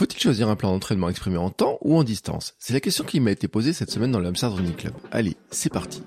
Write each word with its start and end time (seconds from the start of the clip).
Faut-il 0.00 0.18
choisir 0.18 0.48
un 0.48 0.56
plan 0.56 0.70
d'entraînement 0.70 1.10
exprimé 1.10 1.36
en 1.36 1.50
temps 1.50 1.76
ou 1.82 1.94
en 1.94 2.04
distance? 2.04 2.54
C'est 2.58 2.72
la 2.72 2.80
question 2.80 3.04
qui 3.04 3.20
m'a 3.20 3.32
été 3.32 3.48
posée 3.48 3.74
cette 3.74 3.90
semaine 3.90 4.10
dans 4.10 4.18
le 4.18 4.28
Hamster 4.28 4.50
Running 4.50 4.72
Club. 4.72 4.94
Allez, 5.12 5.36
c'est 5.50 5.70
parti 5.70 6.02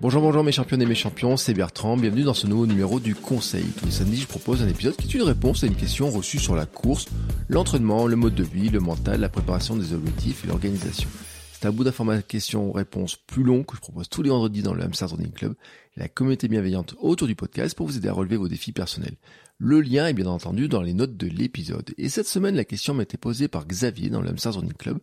Bonjour, 0.00 0.20
bonjour 0.20 0.42
mes 0.42 0.50
champions 0.50 0.80
et 0.80 0.84
mes 0.84 0.96
champions, 0.96 1.36
c'est 1.36 1.54
Bertrand, 1.54 1.96
bienvenue 1.96 2.24
dans 2.24 2.34
ce 2.34 2.48
nouveau 2.48 2.66
numéro 2.66 2.98
du 2.98 3.14
Conseil. 3.14 3.64
Tous 3.78 3.84
les 3.84 3.92
samedis, 3.92 4.22
je 4.22 4.26
propose 4.26 4.60
un 4.60 4.68
épisode 4.68 4.96
qui 4.96 5.06
est 5.06 5.14
une 5.14 5.22
réponse 5.22 5.62
à 5.62 5.68
une 5.68 5.76
question 5.76 6.10
reçue 6.10 6.40
sur 6.40 6.56
la 6.56 6.66
course, 6.66 7.06
l'entraînement, 7.48 8.08
le 8.08 8.16
mode 8.16 8.34
de 8.34 8.42
vie, 8.42 8.70
le 8.70 8.80
mental, 8.80 9.20
la 9.20 9.28
préparation 9.28 9.76
des 9.76 9.92
objectifs 9.92 10.44
et 10.44 10.48
l'organisation. 10.48 11.08
C'est 11.60 11.66
un 11.66 11.72
bout 11.72 11.82
d'information 11.82 12.22
questions-réponses 12.24 13.16
plus 13.16 13.42
long 13.42 13.64
que 13.64 13.74
je 13.74 13.80
propose 13.80 14.08
tous 14.08 14.22
les 14.22 14.30
vendredis 14.30 14.62
dans 14.62 14.74
le 14.74 14.84
Hamster 14.84 15.10
Running 15.10 15.32
Club 15.32 15.56
la 15.96 16.06
communauté 16.06 16.46
bienveillante 16.46 16.94
autour 17.00 17.26
du 17.26 17.34
podcast 17.34 17.76
pour 17.76 17.88
vous 17.88 17.96
aider 17.96 18.06
à 18.06 18.12
relever 18.12 18.36
vos 18.36 18.46
défis 18.46 18.70
personnels. 18.70 19.16
Le 19.58 19.80
lien 19.80 20.06
est 20.06 20.12
bien 20.12 20.28
entendu 20.28 20.68
dans 20.68 20.82
les 20.82 20.94
notes 20.94 21.16
de 21.16 21.26
l'épisode. 21.26 21.92
Et 21.98 22.08
cette 22.10 22.28
semaine, 22.28 22.54
la 22.54 22.64
question 22.64 22.94
m'a 22.94 23.02
été 23.02 23.16
posée 23.16 23.48
par 23.48 23.66
Xavier 23.66 24.08
dans 24.08 24.20
le 24.20 24.28
Hamster 24.28 24.54
Running 24.54 24.72
Club 24.72 25.00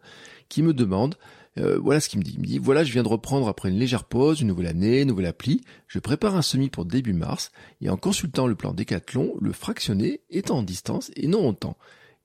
qui 0.47 0.63
me 0.63 0.73
demande 0.73 1.15
euh, 1.57 1.77
voilà 1.77 1.99
ce 1.99 2.07
qu'il 2.07 2.19
me 2.19 2.23
dit. 2.23 2.35
Il 2.35 2.39
me 2.39 2.45
dit, 2.45 2.57
voilà, 2.57 2.85
je 2.85 2.93
viens 2.93 3.03
de 3.03 3.09
reprendre 3.09 3.49
après 3.49 3.67
une 3.67 3.77
légère 3.77 4.05
pause, 4.05 4.39
une 4.39 4.47
nouvelle 4.47 4.67
année, 4.67 5.01
une 5.01 5.09
nouvelle 5.09 5.25
appli. 5.25 5.61
Je 5.89 5.99
prépare 5.99 6.37
un 6.37 6.41
semi 6.41 6.69
pour 6.69 6.85
début 6.85 7.11
mars 7.11 7.51
et 7.81 7.89
en 7.89 7.97
consultant 7.97 8.47
le 8.47 8.55
plan 8.55 8.71
Décathlon, 8.71 9.33
le 9.41 9.51
fractionné 9.51 10.21
est 10.29 10.51
en 10.51 10.63
distance 10.63 11.11
et 11.17 11.27
non 11.27 11.49
en 11.49 11.53
temps. 11.53 11.75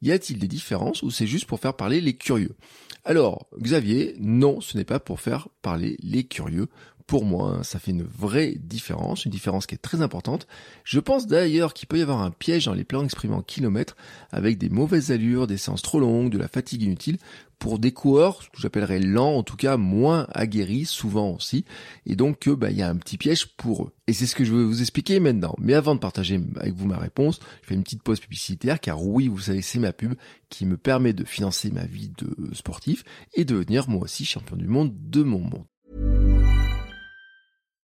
Y 0.03 0.13
a-t-il 0.13 0.39
des 0.39 0.49
différences 0.49 1.03
ou 1.03 1.11
c'est 1.11 1.27
juste 1.27 1.47
pour 1.47 1.61
faire 1.61 1.75
parler 1.75 2.01
les 2.01 2.15
curieux? 2.15 2.57
Alors, 3.05 3.49
Xavier, 3.59 4.15
non, 4.19 4.61
ce 4.61 4.77
n'est 4.77 4.85
pas 4.85 5.01
pour 5.01 5.21
faire 5.21 5.49
parler 5.63 5.97
les 6.03 6.25
curieux 6.25 6.69
pour 7.11 7.25
moi, 7.25 7.57
hein, 7.57 7.63
ça 7.65 7.81
fait 7.81 7.91
une 7.91 8.05
vraie 8.05 8.55
différence, 8.57 9.25
une 9.25 9.33
différence 9.33 9.67
qui 9.67 9.75
est 9.75 9.79
très 9.79 10.01
importante. 10.01 10.47
Je 10.85 11.01
pense 11.01 11.27
d'ailleurs 11.27 11.75
qu'il 11.75 11.89
peut 11.89 11.99
y 11.99 12.03
avoir 12.03 12.23
un 12.23 12.31
piège 12.31 12.67
dans 12.67 12.73
les 12.73 12.85
plans 12.85 13.03
exprimés 13.03 13.35
en 13.35 13.43
kilomètres 13.43 13.97
avec 14.31 14.59
des 14.59 14.69
mauvaises 14.69 15.11
allures, 15.11 15.49
des 15.49 15.57
séances 15.57 15.83
trop 15.83 15.99
longues, 15.99 16.31
de 16.31 16.39
la 16.39 16.47
fatigue 16.47 16.83
inutile 16.83 17.19
pour 17.59 17.81
des 17.81 17.91
coureurs, 17.91 18.45
ce 18.45 18.49
que 18.51 18.61
j'appellerais 18.61 19.01
lents, 19.01 19.35
en 19.35 19.43
tout 19.43 19.57
cas 19.57 19.77
moins 19.77 20.29
aguerris, 20.31 20.85
souvent 20.85 21.33
aussi, 21.33 21.65
et 22.07 22.15
donc 22.15 22.49
bah, 22.49 22.71
il 22.71 22.77
y 22.77 22.83
a 22.83 22.89
un 22.89 22.95
petit 22.95 23.19
piège 23.19 23.57
pour 23.57 23.87
eux. 23.87 23.93
Et 24.07 24.13
c'est 24.13 24.27
ce 24.27 24.37
que 24.37 24.45
je 24.45 24.55
vais 24.55 24.63
vous 24.63 24.81
expliquer 24.81 25.19
maintenant. 25.19 25.57
Mais 25.59 25.75
avant 25.75 25.97
de 25.97 26.01
partager 26.01 26.41
avec 26.61 26.75
vous 26.75 26.87
ma 26.87 26.97
réponse, 26.97 27.41
je 27.63 27.67
fais 27.67 27.75
une 27.75 27.83
petite 27.83 28.05
pause 28.05 28.21
publicitaire, 28.21 28.79
car 28.79 29.05
oui, 29.05 29.27
vous 29.27 29.41
savez, 29.41 29.63
c'est 29.63 29.81
ma 29.81 29.93
pub 29.93 30.15
qui 30.49 30.65
me 30.65 30.77
permet 30.77 31.13
de 31.13 31.25
financer 31.25 31.73
ma 31.73 31.87
vie 31.87 32.13
de 32.17 32.55
sportif 32.55 33.03
et 33.35 33.45
de 33.45 33.55
devenir 33.55 33.89
moi 33.89 34.05
aussi 34.05 34.25
champion 34.25 34.55
du 34.55 34.69
monde 34.69 34.95
de 35.11 35.25
mon 35.25 35.41
monde. 35.41 35.65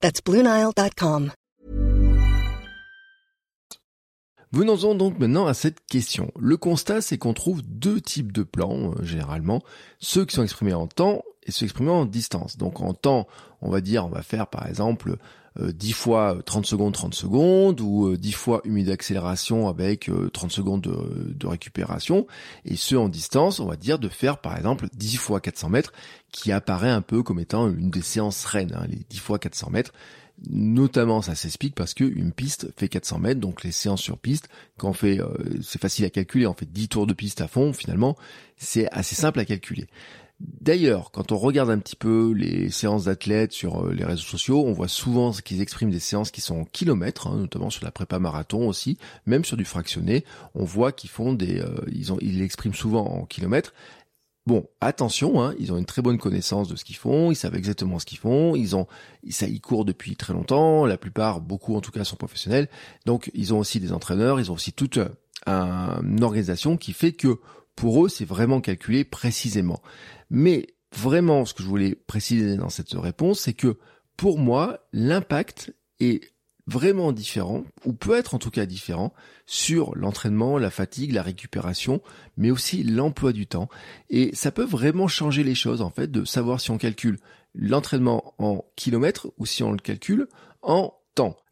That's 0.00 0.20
BlueNile.com. 0.24 1.32
Venons-en 4.50 4.94
donc 4.94 5.18
maintenant 5.18 5.46
à 5.46 5.52
cette 5.52 5.84
question. 5.86 6.32
Le 6.38 6.56
constat, 6.56 7.02
c'est 7.02 7.18
qu'on 7.18 7.34
trouve 7.34 7.60
deux 7.62 8.00
types 8.00 8.32
de 8.32 8.42
plans, 8.42 8.92
euh, 8.92 9.02
généralement. 9.02 9.62
Ceux 9.98 10.24
qui 10.24 10.36
sont 10.36 10.42
exprimés 10.42 10.72
en 10.72 10.86
temps 10.86 11.22
et 11.42 11.50
ceux 11.50 11.64
exprimés 11.64 11.90
en 11.90 12.06
distance. 12.06 12.56
Donc 12.56 12.80
en 12.80 12.94
temps, 12.94 13.26
on 13.60 13.70
va 13.70 13.82
dire, 13.82 14.06
on 14.06 14.08
va 14.08 14.22
faire 14.22 14.46
par 14.46 14.66
exemple 14.66 15.16
10 15.58 15.90
euh, 15.90 15.94
fois 15.94 16.38
30 16.44 16.66
secondes 16.66 16.94
30 16.94 17.14
secondes 17.14 17.80
ou 17.80 18.16
10 18.16 18.28
euh, 18.28 18.36
fois 18.36 18.60
une 18.64 18.72
minute 18.72 18.88
d'accélération 18.88 19.68
avec 19.68 20.10
30 20.32 20.50
secondes 20.50 20.80
de, 20.82 21.46
récupération 21.46 22.26
et 22.64 22.76
ceux 22.76 22.98
en 22.98 23.08
distance 23.08 23.60
on 23.60 23.66
va 23.66 23.76
dire 23.76 23.98
de 23.98 24.08
faire 24.08 24.38
par 24.38 24.56
exemple 24.56 24.88
10 24.94 25.16
fois 25.16 25.40
400 25.40 25.70
mètres 25.70 25.92
qui 26.30 26.52
apparaît 26.52 26.90
un 26.90 27.02
peu 27.02 27.22
comme 27.22 27.40
étant 27.40 27.68
une 27.68 27.90
des 27.90 28.02
séances 28.02 28.44
reines 28.44 28.74
hein, 28.74 28.86
les 28.88 29.00
10 29.08 29.18
fois 29.18 29.38
400 29.38 29.70
mètres 29.70 29.92
Notamment, 30.46 31.20
ça 31.20 31.34
s'explique 31.34 31.74
parce 31.74 31.94
que 31.94 32.04
une 32.04 32.32
piste 32.32 32.68
fait 32.76 32.88
400 32.88 33.18
mètres, 33.18 33.40
donc 33.40 33.64
les 33.64 33.72
séances 33.72 34.02
sur 34.02 34.18
piste, 34.18 34.48
quand 34.76 34.90
on 34.90 34.92
fait, 34.92 35.20
euh, 35.20 35.26
c'est 35.62 35.80
facile 35.80 36.04
à 36.04 36.10
calculer, 36.10 36.46
on 36.46 36.54
fait 36.54 36.70
10 36.70 36.88
tours 36.88 37.06
de 37.08 37.12
piste 37.12 37.40
à 37.40 37.48
fond, 37.48 37.72
finalement, 37.72 38.16
c'est 38.56 38.88
assez 38.92 39.16
simple 39.16 39.40
à 39.40 39.44
calculer. 39.44 39.88
D'ailleurs, 40.40 41.10
quand 41.10 41.32
on 41.32 41.36
regarde 41.36 41.68
un 41.70 41.78
petit 41.78 41.96
peu 41.96 42.32
les 42.32 42.70
séances 42.70 43.06
d'athlètes 43.06 43.52
sur 43.52 43.86
euh, 43.86 43.92
les 43.92 44.04
réseaux 44.04 44.22
sociaux, 44.22 44.64
on 44.64 44.72
voit 44.72 44.86
souvent 44.86 45.32
qu'ils 45.32 45.60
expriment 45.60 45.90
des 45.90 45.98
séances 45.98 46.30
qui 46.30 46.40
sont 46.40 46.60
en 46.60 46.64
kilomètres, 46.64 47.26
hein, 47.26 47.38
notamment 47.38 47.70
sur 47.70 47.84
la 47.84 47.90
prépa 47.90 48.20
marathon 48.20 48.68
aussi, 48.68 48.98
même 49.26 49.44
sur 49.44 49.56
du 49.56 49.64
fractionné, 49.64 50.24
on 50.54 50.64
voit 50.64 50.92
qu'ils 50.92 51.10
font 51.10 51.32
des, 51.32 51.58
euh, 51.58 51.74
ils 51.90 52.12
ont, 52.12 52.18
l'expriment 52.20 52.74
souvent 52.74 53.04
en 53.04 53.24
kilomètres. 53.24 53.74
Bon, 54.46 54.64
attention, 54.80 55.42
hein, 55.42 55.54
ils 55.58 55.72
ont 55.72 55.76
une 55.76 55.84
très 55.84 56.02
bonne 56.02 56.18
connaissance 56.18 56.68
de 56.68 56.76
ce 56.76 56.84
qu'ils 56.84 56.96
font, 56.96 57.32
ils 57.32 57.36
savent 57.36 57.56
exactement 57.56 57.98
ce 57.98 58.06
qu'ils 58.06 58.18
font, 58.18 58.54
ils 58.54 58.76
ont, 58.76 58.86
ça, 59.28 59.46
ils 59.48 59.60
courent 59.60 59.84
depuis 59.84 60.14
très 60.14 60.34
longtemps, 60.34 60.86
la 60.86 60.98
plupart, 60.98 61.40
beaucoup 61.40 61.74
en 61.74 61.80
tout 61.80 61.90
cas, 61.90 62.04
sont 62.04 62.16
professionnels, 62.16 62.68
donc 63.06 63.30
ils 63.34 63.52
ont 63.52 63.58
aussi 63.58 63.80
des 63.80 63.92
entraîneurs, 63.92 64.38
ils 64.38 64.50
ont 64.52 64.54
aussi 64.54 64.72
toute 64.72 65.00
une 65.46 66.22
organisation 66.22 66.76
qui 66.76 66.92
fait 66.92 67.12
que 67.12 67.38
pour 67.78 68.04
eux, 68.04 68.08
c'est 68.08 68.24
vraiment 68.24 68.60
calculé 68.60 69.04
précisément. 69.04 69.80
Mais 70.30 70.66
vraiment, 70.92 71.44
ce 71.44 71.54
que 71.54 71.62
je 71.62 71.68
voulais 71.68 71.94
préciser 71.94 72.56
dans 72.56 72.70
cette 72.70 72.90
réponse, 72.90 73.38
c'est 73.38 73.52
que 73.52 73.78
pour 74.16 74.40
moi, 74.40 74.80
l'impact 74.92 75.72
est 76.00 76.32
vraiment 76.66 77.12
différent, 77.12 77.62
ou 77.84 77.92
peut 77.92 78.16
être 78.16 78.34
en 78.34 78.40
tout 78.40 78.50
cas 78.50 78.66
différent, 78.66 79.14
sur 79.46 79.94
l'entraînement, 79.94 80.58
la 80.58 80.70
fatigue, 80.70 81.12
la 81.12 81.22
récupération, 81.22 82.02
mais 82.36 82.50
aussi 82.50 82.82
l'emploi 82.82 83.32
du 83.32 83.46
temps. 83.46 83.68
Et 84.10 84.34
ça 84.34 84.50
peut 84.50 84.64
vraiment 84.64 85.06
changer 85.06 85.44
les 85.44 85.54
choses, 85.54 85.80
en 85.80 85.90
fait, 85.90 86.10
de 86.10 86.24
savoir 86.24 86.60
si 86.60 86.72
on 86.72 86.78
calcule 86.78 87.20
l'entraînement 87.54 88.34
en 88.38 88.64
kilomètres 88.74 89.28
ou 89.38 89.46
si 89.46 89.62
on 89.62 89.70
le 89.70 89.78
calcule 89.78 90.26
en 90.62 90.97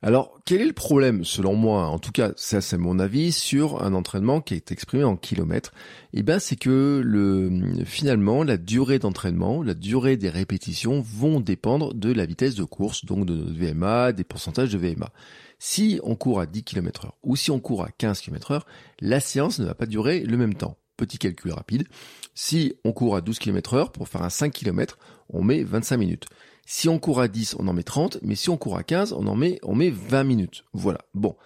alors, 0.03 0.39
quel 0.45 0.61
est 0.61 0.67
le 0.67 0.73
problème, 0.73 1.25
selon 1.25 1.55
moi, 1.55 1.87
en 1.87 1.99
tout 1.99 2.13
cas, 2.13 2.33
ça 2.37 2.61
c'est 2.61 2.79
mon 2.79 2.99
avis, 2.99 3.33
sur 3.33 3.83
un 3.83 3.95
entraînement 3.95 4.41
qui 4.41 4.55
est 4.55 4.71
exprimé 4.71 5.05
en 5.05 5.17
kilomètres? 5.17 5.73
Eh 6.13 6.23
bien, 6.23 6.39
c'est 6.39 6.57
que 6.57 7.03
le, 7.05 7.85
finalement, 7.85 8.45
la 8.45 8.57
durée 8.57 8.99
d'entraînement, 8.99 9.63
la 9.63 9.75
durée 9.75 10.17
des 10.17 10.31
répétitions 10.31 11.01
vont 11.01 11.41
dépendre 11.41 11.95
de 11.95 12.13
la 12.13 12.27
vitesse 12.27 12.55
de 12.55 12.65
course, 12.65 13.05
donc 13.05 13.27
de 13.27 13.35
notre 13.35 13.53
VMA, 13.53 14.13
des 14.13 14.25
pourcentages 14.25 14.73
de 14.73 14.79
VMA. 14.79 15.11
Si 15.59 16.01
on 16.05 16.15
court 16.15 16.41
à 16.41 16.47
10 16.47 16.63
km 16.65 17.07
heure 17.07 17.17
ou 17.23 17.35
si 17.35 17.51
on 17.51 17.61
court 17.61 17.83
à 17.83 17.89
15 17.91 18.21
km 18.21 18.51
heure, 18.53 18.67
la 19.01 19.21
séance 19.21 19.59
ne 19.59 19.65
va 19.65 19.75
pas 19.75 19.87
durer 19.87 20.21
le 20.21 20.37
même 20.37 20.55
temps. 20.55 20.77
Petit 20.97 21.19
calcul 21.19 21.53
rapide. 21.53 21.89
Si 22.35 22.75
on 22.85 22.93
court 22.93 23.17
à 23.17 23.21
12 23.21 23.39
km 23.39 23.75
heure, 23.75 23.93
pour 23.93 24.09
faire 24.09 24.23
un 24.23 24.31
5 24.31 24.53
km, 24.53 24.99
on 25.31 25.43
met 25.43 25.63
25 25.63 25.97
minutes. 25.97 26.27
Si 26.69 26.89
on 26.89 26.99
court 26.99 27.21
à 27.21 27.29
10, 27.29 27.57
on 27.61 27.69
en 27.69 27.73
met 27.73 27.85
30, 27.85 28.19
mais 28.23 28.35
si 28.35 28.51
on 28.51 28.57
court 28.57 28.77
à 28.77 28.83
15, 28.83 29.13
on 29.13 29.29
en 29.29 29.37
met, 29.37 29.61
on 29.63 29.77
met 29.77 29.91
20 29.91 30.25
minutes. 30.25 30.65
Voilà. 30.73 30.99
Bon. 31.15 31.37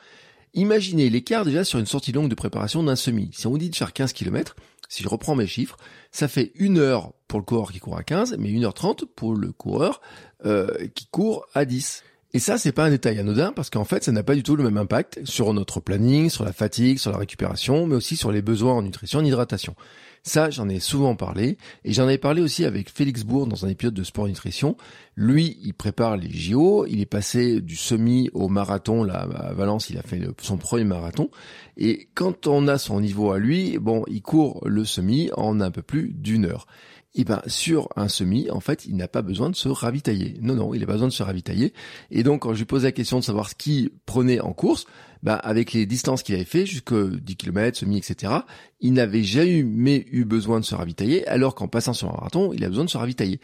Imaginez 0.54 1.10
l'écart 1.10 1.44
déjà 1.44 1.62
sur 1.62 1.78
une 1.78 1.86
sortie 1.86 2.10
longue 2.10 2.30
de 2.30 2.34
préparation 2.34 2.82
d'un 2.82 2.96
semi. 2.96 3.30
Si 3.32 3.46
on 3.46 3.56
dit 3.56 3.68
de 3.68 3.76
faire 3.76 3.92
15 3.92 4.14
km, 4.14 4.56
si 4.88 5.02
je 5.02 5.08
reprends 5.08 5.36
mes 5.36 5.46
chiffres, 5.46 5.76
ça 6.10 6.26
fait 6.26 6.52
une 6.54 6.78
heure 6.78 7.12
pour 7.28 7.38
le 7.38 7.44
coureur 7.44 7.70
qui 7.70 7.78
court 7.78 7.98
à 7.98 8.02
15, 8.02 8.36
mais 8.38 8.48
1h30 8.48 9.04
pour 9.14 9.34
le 9.34 9.52
coureur 9.52 10.00
euh, 10.46 10.88
qui 10.94 11.06
court 11.06 11.46
à 11.54 11.66
10. 11.66 12.02
Et 12.32 12.38
ça, 12.38 12.58
c'est 12.58 12.72
pas 12.72 12.84
un 12.84 12.90
détail 12.90 13.18
anodin 13.18 13.52
parce 13.52 13.70
qu'en 13.70 13.84
fait, 13.84 14.02
ça 14.02 14.12
n'a 14.12 14.22
pas 14.22 14.34
du 14.34 14.42
tout 14.42 14.56
le 14.56 14.64
même 14.64 14.78
impact 14.78 15.20
sur 15.24 15.52
notre 15.52 15.80
planning, 15.80 16.30
sur 16.30 16.44
la 16.44 16.52
fatigue, 16.52 16.98
sur 16.98 17.12
la 17.12 17.18
récupération, 17.18 17.86
mais 17.86 17.94
aussi 17.94 18.16
sur 18.16 18.32
les 18.32 18.40
besoins 18.40 18.74
en 18.74 18.82
nutrition 18.82 19.18
en 19.18 19.24
hydratation. 19.24 19.74
Ça, 20.22 20.50
j'en 20.50 20.68
ai 20.68 20.80
souvent 20.80 21.16
parlé, 21.16 21.56
et 21.84 21.92
j'en 21.92 22.08
ai 22.08 22.18
parlé 22.18 22.42
aussi 22.42 22.64
avec 22.66 22.90
Félix 22.90 23.24
Bourg 23.24 23.46
dans 23.46 23.64
un 23.64 23.68
épisode 23.68 23.94
de 23.94 24.04
Sport 24.04 24.28
Nutrition. 24.28 24.76
Lui, 25.16 25.58
il 25.62 25.72
prépare 25.72 26.16
les 26.18 26.30
JO, 26.30 26.84
il 26.86 27.00
est 27.00 27.06
passé 27.06 27.60
du 27.62 27.74
semi 27.76 28.28
au 28.34 28.48
marathon, 28.48 29.02
là, 29.02 29.26
à 29.34 29.52
Valence, 29.54 29.88
il 29.88 29.96
a 29.96 30.02
fait 30.02 30.20
son 30.42 30.58
premier 30.58 30.84
marathon, 30.84 31.30
et 31.78 32.08
quand 32.14 32.46
on 32.46 32.68
a 32.68 32.76
son 32.76 33.00
niveau 33.00 33.32
à 33.32 33.38
lui, 33.38 33.78
bon, 33.78 34.04
il 34.08 34.20
court 34.20 34.60
le 34.66 34.84
semi 34.84 35.30
en 35.36 35.60
un 35.60 35.70
peu 35.70 35.82
plus 35.82 36.12
d'une 36.12 36.44
heure 36.44 36.66
et 37.12 37.22
eh 37.22 37.24
ben 37.24 37.42
sur 37.48 37.88
un 37.96 38.06
semi, 38.06 38.48
en 38.52 38.60
fait, 38.60 38.84
il 38.86 38.94
n'a 38.94 39.08
pas 39.08 39.22
besoin 39.22 39.50
de 39.50 39.56
se 39.56 39.68
ravitailler. 39.68 40.36
Non, 40.42 40.54
non, 40.54 40.74
il 40.74 40.80
n'a 40.80 40.86
pas 40.86 40.92
besoin 40.92 41.08
de 41.08 41.12
se 41.12 41.24
ravitailler. 41.24 41.72
Et 42.12 42.22
donc, 42.22 42.42
quand 42.42 42.52
je 42.52 42.58
lui 42.58 42.66
pose 42.66 42.84
la 42.84 42.92
question 42.92 43.18
de 43.18 43.24
savoir 43.24 43.48
ce 43.48 43.56
qu'il 43.56 43.90
prenait 44.06 44.38
en 44.38 44.52
course, 44.52 44.86
bah, 45.22 45.34
avec 45.34 45.72
les 45.72 45.86
distances 45.86 46.22
qu'il 46.22 46.34
avait 46.34 46.44
fait, 46.44 46.66
jusque 46.66 46.94
10 46.94 47.36
km, 47.36 47.78
semi, 47.78 47.98
etc., 47.98 48.32
il 48.80 48.92
n'avait 48.92 49.22
jamais 49.22 50.06
eu 50.10 50.24
besoin 50.24 50.60
de 50.60 50.64
se 50.64 50.74
ravitailler, 50.74 51.26
alors 51.26 51.54
qu'en 51.54 51.68
passant 51.68 51.92
sur 51.92 52.08
un 52.08 52.12
marathon, 52.12 52.52
il 52.52 52.64
a 52.64 52.68
besoin 52.68 52.84
de 52.84 52.90
se 52.90 52.98
ravitailler. 52.98 53.40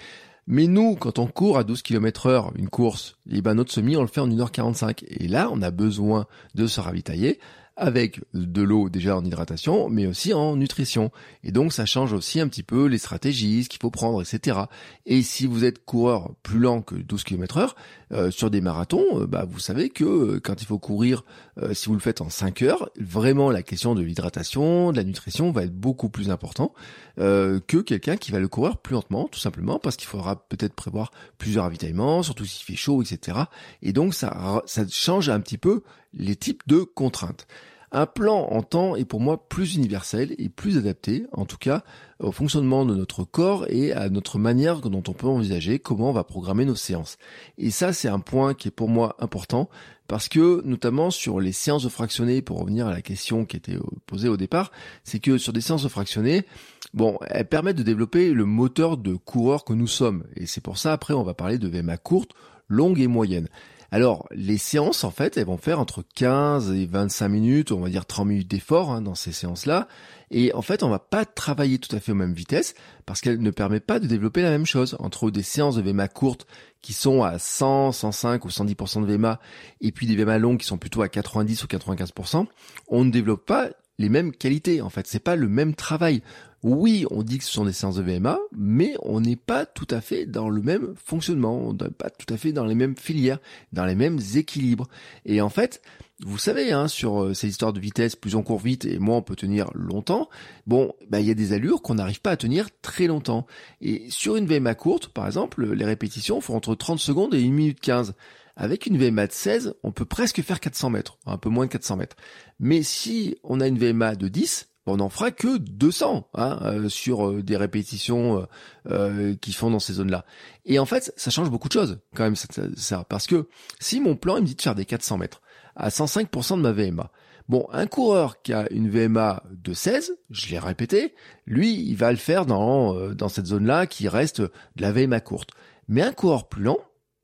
Mais 0.46 0.68
nous, 0.68 0.94
quand 0.94 1.18
on 1.18 1.26
court 1.26 1.58
à 1.58 1.64
12 1.64 1.82
km 1.82 2.26
heure 2.26 2.52
une 2.56 2.68
course, 2.68 3.16
et 3.28 3.38
eh 3.38 3.42
ben 3.42 3.54
notre 3.54 3.72
semi, 3.72 3.96
on 3.96 4.02
le 4.02 4.06
fait 4.06 4.20
en 4.20 4.28
1h45. 4.28 5.04
Et 5.08 5.26
là, 5.26 5.48
on 5.52 5.60
a 5.60 5.72
besoin 5.72 6.26
de 6.54 6.68
se 6.68 6.80
ravitailler 6.80 7.40
avec 7.76 8.20
de 8.32 8.62
l'eau 8.62 8.88
déjà 8.88 9.16
en 9.16 9.24
hydratation, 9.24 9.88
mais 9.88 10.06
aussi 10.06 10.32
en 10.32 10.56
nutrition. 10.56 11.10
Et 11.44 11.52
donc 11.52 11.72
ça 11.72 11.84
change 11.84 12.12
aussi 12.12 12.40
un 12.40 12.48
petit 12.48 12.62
peu 12.62 12.86
les 12.86 12.98
stratégies, 12.98 13.64
ce 13.64 13.68
qu'il 13.68 13.80
faut 13.80 13.90
prendre, 13.90 14.22
etc. 14.22 14.60
Et 15.04 15.22
si 15.22 15.46
vous 15.46 15.64
êtes 15.64 15.84
coureur 15.84 16.32
plus 16.42 16.58
lent 16.58 16.80
que 16.80 16.94
12 16.94 17.24
km 17.24 17.58
heure, 17.58 17.76
euh, 18.12 18.30
sur 18.30 18.50
des 18.50 18.60
marathons, 18.60 19.04
euh, 19.20 19.26
bah, 19.26 19.46
vous 19.48 19.58
savez 19.58 19.90
que 19.90 20.04
euh, 20.04 20.40
quand 20.40 20.62
il 20.62 20.64
faut 20.64 20.78
courir, 20.78 21.24
si 21.72 21.86
vous 21.86 21.94
le 21.94 22.00
faites 22.00 22.20
en 22.20 22.28
5 22.28 22.62
heures, 22.62 22.90
vraiment 23.00 23.50
la 23.50 23.62
question 23.62 23.94
de 23.94 24.02
l'hydratation, 24.02 24.92
de 24.92 24.96
la 24.96 25.04
nutrition 25.04 25.52
va 25.52 25.64
être 25.64 25.74
beaucoup 25.74 26.10
plus 26.10 26.30
important 26.30 26.74
que 27.16 27.80
quelqu'un 27.80 28.18
qui 28.18 28.30
va 28.30 28.38
le 28.38 28.46
courir 28.46 28.76
plus 28.76 28.92
lentement, 28.92 29.26
tout 29.26 29.38
simplement 29.38 29.78
parce 29.78 29.96
qu'il 29.96 30.06
faudra 30.06 30.36
peut-être 30.36 30.74
prévoir 30.74 31.12
plusieurs 31.38 31.64
ravitaillements, 31.64 32.22
surtout 32.22 32.44
s'il 32.44 32.66
fait 32.66 32.76
chaud, 32.76 33.02
etc. 33.02 33.38
Et 33.80 33.94
donc 33.94 34.12
ça, 34.12 34.62
ça 34.66 34.82
change 34.86 35.30
un 35.30 35.40
petit 35.40 35.56
peu 35.56 35.82
les 36.16 36.36
types 36.36 36.62
de 36.66 36.80
contraintes. 36.80 37.46
Un 37.92 38.06
plan 38.06 38.48
en 38.50 38.62
temps 38.62 38.96
est 38.96 39.04
pour 39.04 39.20
moi 39.20 39.48
plus 39.48 39.76
universel 39.76 40.34
et 40.38 40.48
plus 40.48 40.76
adapté, 40.76 41.24
en 41.32 41.44
tout 41.44 41.56
cas, 41.56 41.84
au 42.18 42.32
fonctionnement 42.32 42.84
de 42.84 42.94
notre 42.94 43.24
corps 43.24 43.64
et 43.68 43.92
à 43.92 44.08
notre 44.08 44.38
manière 44.38 44.80
dont 44.80 45.02
on 45.06 45.12
peut 45.12 45.28
envisager 45.28 45.78
comment 45.78 46.10
on 46.10 46.12
va 46.12 46.24
programmer 46.24 46.64
nos 46.64 46.74
séances. 46.74 47.16
Et 47.58 47.70
ça, 47.70 47.92
c'est 47.92 48.08
un 48.08 48.18
point 48.18 48.54
qui 48.54 48.68
est 48.68 48.72
pour 48.72 48.88
moi 48.88 49.16
important 49.20 49.70
parce 50.08 50.28
que, 50.28 50.62
notamment 50.64 51.10
sur 51.10 51.40
les 51.40 51.52
séances 51.52 51.84
de 51.84 51.88
fractionnés, 51.88 52.42
pour 52.42 52.60
revenir 52.60 52.86
à 52.86 52.92
la 52.92 53.02
question 53.02 53.44
qui 53.44 53.56
était 53.56 53.78
posée 54.06 54.28
au 54.28 54.36
départ, 54.36 54.72
c'est 55.04 55.20
que 55.20 55.38
sur 55.38 55.52
des 55.52 55.60
séances 55.60 55.84
de 55.84 55.88
fractionnés, 55.88 56.44
bon, 56.92 57.18
elles 57.28 57.48
permettent 57.48 57.78
de 57.78 57.82
développer 57.82 58.32
le 58.32 58.44
moteur 58.44 58.96
de 58.96 59.14
coureur 59.14 59.64
que 59.64 59.72
nous 59.72 59.88
sommes. 59.88 60.24
Et 60.36 60.46
c'est 60.46 60.60
pour 60.60 60.78
ça, 60.78 60.92
après, 60.92 61.14
on 61.14 61.22
va 61.22 61.34
parler 61.34 61.58
de 61.58 61.68
VMA 61.68 61.96
courte, 61.98 62.32
longue 62.68 63.00
et 63.00 63.06
moyenne. 63.06 63.48
Alors, 63.92 64.26
les 64.32 64.58
séances, 64.58 65.04
en 65.04 65.10
fait, 65.10 65.36
elles 65.36 65.46
vont 65.46 65.58
faire 65.58 65.78
entre 65.80 66.04
15 66.14 66.72
et 66.72 66.86
25 66.86 67.28
minutes, 67.28 67.72
on 67.72 67.80
va 67.80 67.88
dire 67.88 68.06
30 68.06 68.26
minutes 68.26 68.50
d'effort 68.50 68.90
hein, 68.90 69.00
dans 69.00 69.14
ces 69.14 69.32
séances-là. 69.32 69.88
Et 70.30 70.52
en 70.54 70.62
fait, 70.62 70.82
on 70.82 70.88
va 70.88 70.98
pas 70.98 71.24
travailler 71.24 71.78
tout 71.78 71.94
à 71.94 72.00
fait 72.00 72.12
aux 72.12 72.16
mêmes 72.16 72.34
vitesses 72.34 72.74
parce 73.04 73.20
qu'elles 73.20 73.40
ne 73.40 73.50
permettent 73.50 73.86
pas 73.86 74.00
de 74.00 74.06
développer 74.06 74.42
la 74.42 74.50
même 74.50 74.66
chose. 74.66 74.96
Entre 74.98 75.30
des 75.30 75.42
séances 75.42 75.76
de 75.76 75.82
VMA 75.82 76.08
courtes 76.08 76.46
qui 76.82 76.92
sont 76.92 77.22
à 77.22 77.38
100, 77.38 77.92
105 77.92 78.44
ou 78.44 78.48
110% 78.48 79.06
de 79.06 79.12
VMA 79.12 79.40
et 79.80 79.92
puis 79.92 80.06
des 80.06 80.16
VMA 80.16 80.38
longues 80.38 80.58
qui 80.58 80.66
sont 80.66 80.78
plutôt 80.78 81.02
à 81.02 81.08
90 81.08 81.64
ou 81.64 81.66
95%, 81.66 82.46
on 82.88 83.04
ne 83.04 83.10
développe 83.10 83.46
pas 83.46 83.70
les 83.98 84.08
mêmes 84.08 84.32
qualités. 84.32 84.82
En 84.82 84.90
fait, 84.90 85.06
c'est 85.06 85.20
pas 85.20 85.36
le 85.36 85.48
même 85.48 85.74
travail. 85.74 86.22
Oui, 86.68 87.06
on 87.12 87.22
dit 87.22 87.38
que 87.38 87.44
ce 87.44 87.52
sont 87.52 87.64
des 87.64 87.72
séances 87.72 87.94
de 87.94 88.02
VMA, 88.02 88.40
mais 88.50 88.96
on 89.02 89.20
n'est 89.20 89.36
pas 89.36 89.66
tout 89.66 89.86
à 89.88 90.00
fait 90.00 90.26
dans 90.26 90.48
le 90.48 90.60
même 90.62 90.94
fonctionnement, 90.96 91.56
on 91.56 91.72
n'est 91.72 91.90
pas 91.90 92.10
tout 92.10 92.34
à 92.34 92.36
fait 92.36 92.50
dans 92.50 92.64
les 92.64 92.74
mêmes 92.74 92.96
filières, 92.96 93.38
dans 93.72 93.84
les 93.84 93.94
mêmes 93.94 94.18
équilibres. 94.34 94.88
Et 95.24 95.40
en 95.40 95.48
fait, 95.48 95.80
vous 96.24 96.38
savez, 96.38 96.72
hein, 96.72 96.88
sur 96.88 97.22
euh, 97.22 97.34
ces 97.34 97.46
histoires 97.46 97.72
de 97.72 97.78
vitesse, 97.78 98.16
plus 98.16 98.34
on 98.34 98.42
court 98.42 98.58
vite 98.58 98.84
et 98.84 98.98
moins 98.98 99.18
on 99.18 99.22
peut 99.22 99.36
tenir 99.36 99.70
longtemps, 99.74 100.28
bon, 100.66 100.92
bah, 101.08 101.20
il 101.20 101.28
y 101.28 101.30
a 101.30 101.34
des 101.34 101.52
allures 101.52 101.82
qu'on 101.82 101.94
n'arrive 101.94 102.20
pas 102.20 102.32
à 102.32 102.36
tenir 102.36 102.66
très 102.82 103.06
longtemps. 103.06 103.46
Et 103.80 104.10
sur 104.10 104.34
une 104.34 104.46
VMA 104.46 104.74
courte, 104.74 105.06
par 105.06 105.28
exemple, 105.28 105.72
les 105.72 105.84
répétitions 105.84 106.40
font 106.40 106.56
entre 106.56 106.74
30 106.74 106.98
secondes 106.98 107.32
et 107.32 107.46
1 107.46 107.52
minute 107.52 107.78
15. 107.78 108.14
Avec 108.56 108.86
une 108.86 108.98
VMA 108.98 109.28
de 109.28 109.32
16, 109.32 109.76
on 109.84 109.92
peut 109.92 110.04
presque 110.04 110.42
faire 110.42 110.58
400 110.58 110.90
mètres, 110.90 111.16
un 111.26 111.38
peu 111.38 111.48
moins 111.48 111.66
de 111.66 111.70
400 111.70 111.96
mètres. 111.96 112.16
Mais 112.58 112.82
si 112.82 113.36
on 113.44 113.60
a 113.60 113.68
une 113.68 113.78
VMA 113.78 114.16
de 114.16 114.26
10, 114.26 114.66
on 114.86 114.96
n'en 114.98 115.08
fera 115.08 115.30
que 115.30 115.58
200 115.58 116.28
hein, 116.34 116.58
euh, 116.62 116.88
sur 116.88 117.28
euh, 117.28 117.42
des 117.42 117.56
répétitions 117.56 118.46
euh, 118.88 119.34
qui 119.36 119.52
font 119.52 119.70
dans 119.70 119.80
ces 119.80 119.94
zones-là. 119.94 120.24
Et 120.64 120.78
en 120.78 120.86
fait, 120.86 121.12
ça 121.16 121.30
change 121.30 121.50
beaucoup 121.50 121.68
de 121.68 121.72
choses 121.72 121.98
quand 122.14 122.24
même 122.24 122.36
ça, 122.36 123.04
parce 123.08 123.26
que 123.26 123.48
si 123.80 124.00
mon 124.00 124.16
plan 124.16 124.36
il 124.36 124.42
me 124.42 124.46
dit 124.46 124.54
de 124.54 124.62
faire 124.62 124.74
des 124.74 124.84
400 124.84 125.18
mètres 125.18 125.42
à 125.74 125.88
105% 125.88 126.56
de 126.56 126.62
ma 126.62 126.72
VMA, 126.72 127.10
bon, 127.48 127.66
un 127.72 127.86
coureur 127.86 128.40
qui 128.42 128.52
a 128.52 128.70
une 128.72 128.88
VMA 128.88 129.42
de 129.50 129.74
16, 129.74 130.12
je 130.30 130.50
l'ai 130.50 130.58
répété, 130.58 131.14
lui, 131.46 131.74
il 131.74 131.96
va 131.96 132.10
le 132.10 132.18
faire 132.18 132.46
dans 132.46 133.12
dans 133.14 133.28
cette 133.28 133.46
zone-là 133.46 133.86
qui 133.86 134.08
reste 134.08 134.40
de 134.40 134.50
la 134.78 134.92
VMA 134.92 135.20
courte. 135.20 135.50
Mais 135.88 136.02
un 136.02 136.12
coureur 136.12 136.48
plus 136.48 136.62
lent, 136.62 136.78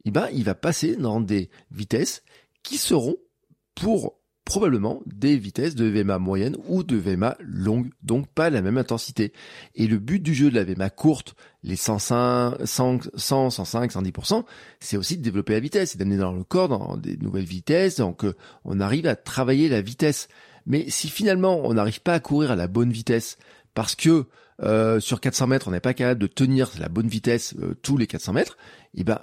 eh 0.04 0.10
ben, 0.10 0.28
il 0.32 0.44
va 0.44 0.54
passer 0.54 0.96
dans 0.96 1.20
des 1.20 1.50
vitesses 1.70 2.22
qui 2.62 2.76
seront 2.76 3.16
pour 3.74 4.21
probablement 4.52 5.00
des 5.06 5.38
vitesses 5.38 5.74
de 5.74 5.86
VMA 5.86 6.18
moyenne 6.18 6.58
ou 6.68 6.82
de 6.82 6.98
VMA 6.98 7.38
longue, 7.40 7.88
donc 8.02 8.28
pas 8.28 8.50
la 8.50 8.60
même 8.60 8.76
intensité. 8.76 9.32
Et 9.74 9.86
le 9.86 9.98
but 9.98 10.22
du 10.22 10.34
jeu 10.34 10.50
de 10.50 10.54
la 10.54 10.62
VMA 10.62 10.90
courte, 10.90 11.34
les 11.62 11.74
105, 11.74 12.56
100, 12.62 13.00
100 13.16 13.48
105, 13.48 13.92
110%, 13.92 14.44
c'est 14.78 14.98
aussi 14.98 15.16
de 15.16 15.22
développer 15.22 15.54
la 15.54 15.60
vitesse 15.60 15.94
et 15.94 15.98
d'amener 15.98 16.18
dans 16.18 16.34
le 16.34 16.44
corps 16.44 16.68
dans 16.68 16.98
des 16.98 17.16
nouvelles 17.16 17.46
vitesses, 17.46 17.96
donc 17.96 18.26
euh, 18.26 18.34
on 18.66 18.78
arrive 18.78 19.06
à 19.06 19.16
travailler 19.16 19.70
la 19.70 19.80
vitesse. 19.80 20.28
Mais 20.66 20.84
si 20.90 21.08
finalement 21.08 21.62
on 21.64 21.72
n'arrive 21.72 22.02
pas 22.02 22.12
à 22.12 22.20
courir 22.20 22.50
à 22.50 22.56
la 22.56 22.66
bonne 22.66 22.92
vitesse, 22.92 23.38
parce 23.72 23.94
que 23.94 24.26
euh, 24.62 25.00
sur 25.00 25.22
400 25.22 25.46
mètres 25.46 25.68
on 25.68 25.70
n'est 25.70 25.80
pas 25.80 25.94
capable 25.94 26.20
de 26.20 26.26
tenir 26.26 26.72
la 26.78 26.90
bonne 26.90 27.08
vitesse 27.08 27.54
euh, 27.62 27.74
tous 27.80 27.96
les 27.96 28.06
400 28.06 28.34
mètres, 28.34 28.58
et 28.92 29.00
eh 29.00 29.04
ben 29.04 29.18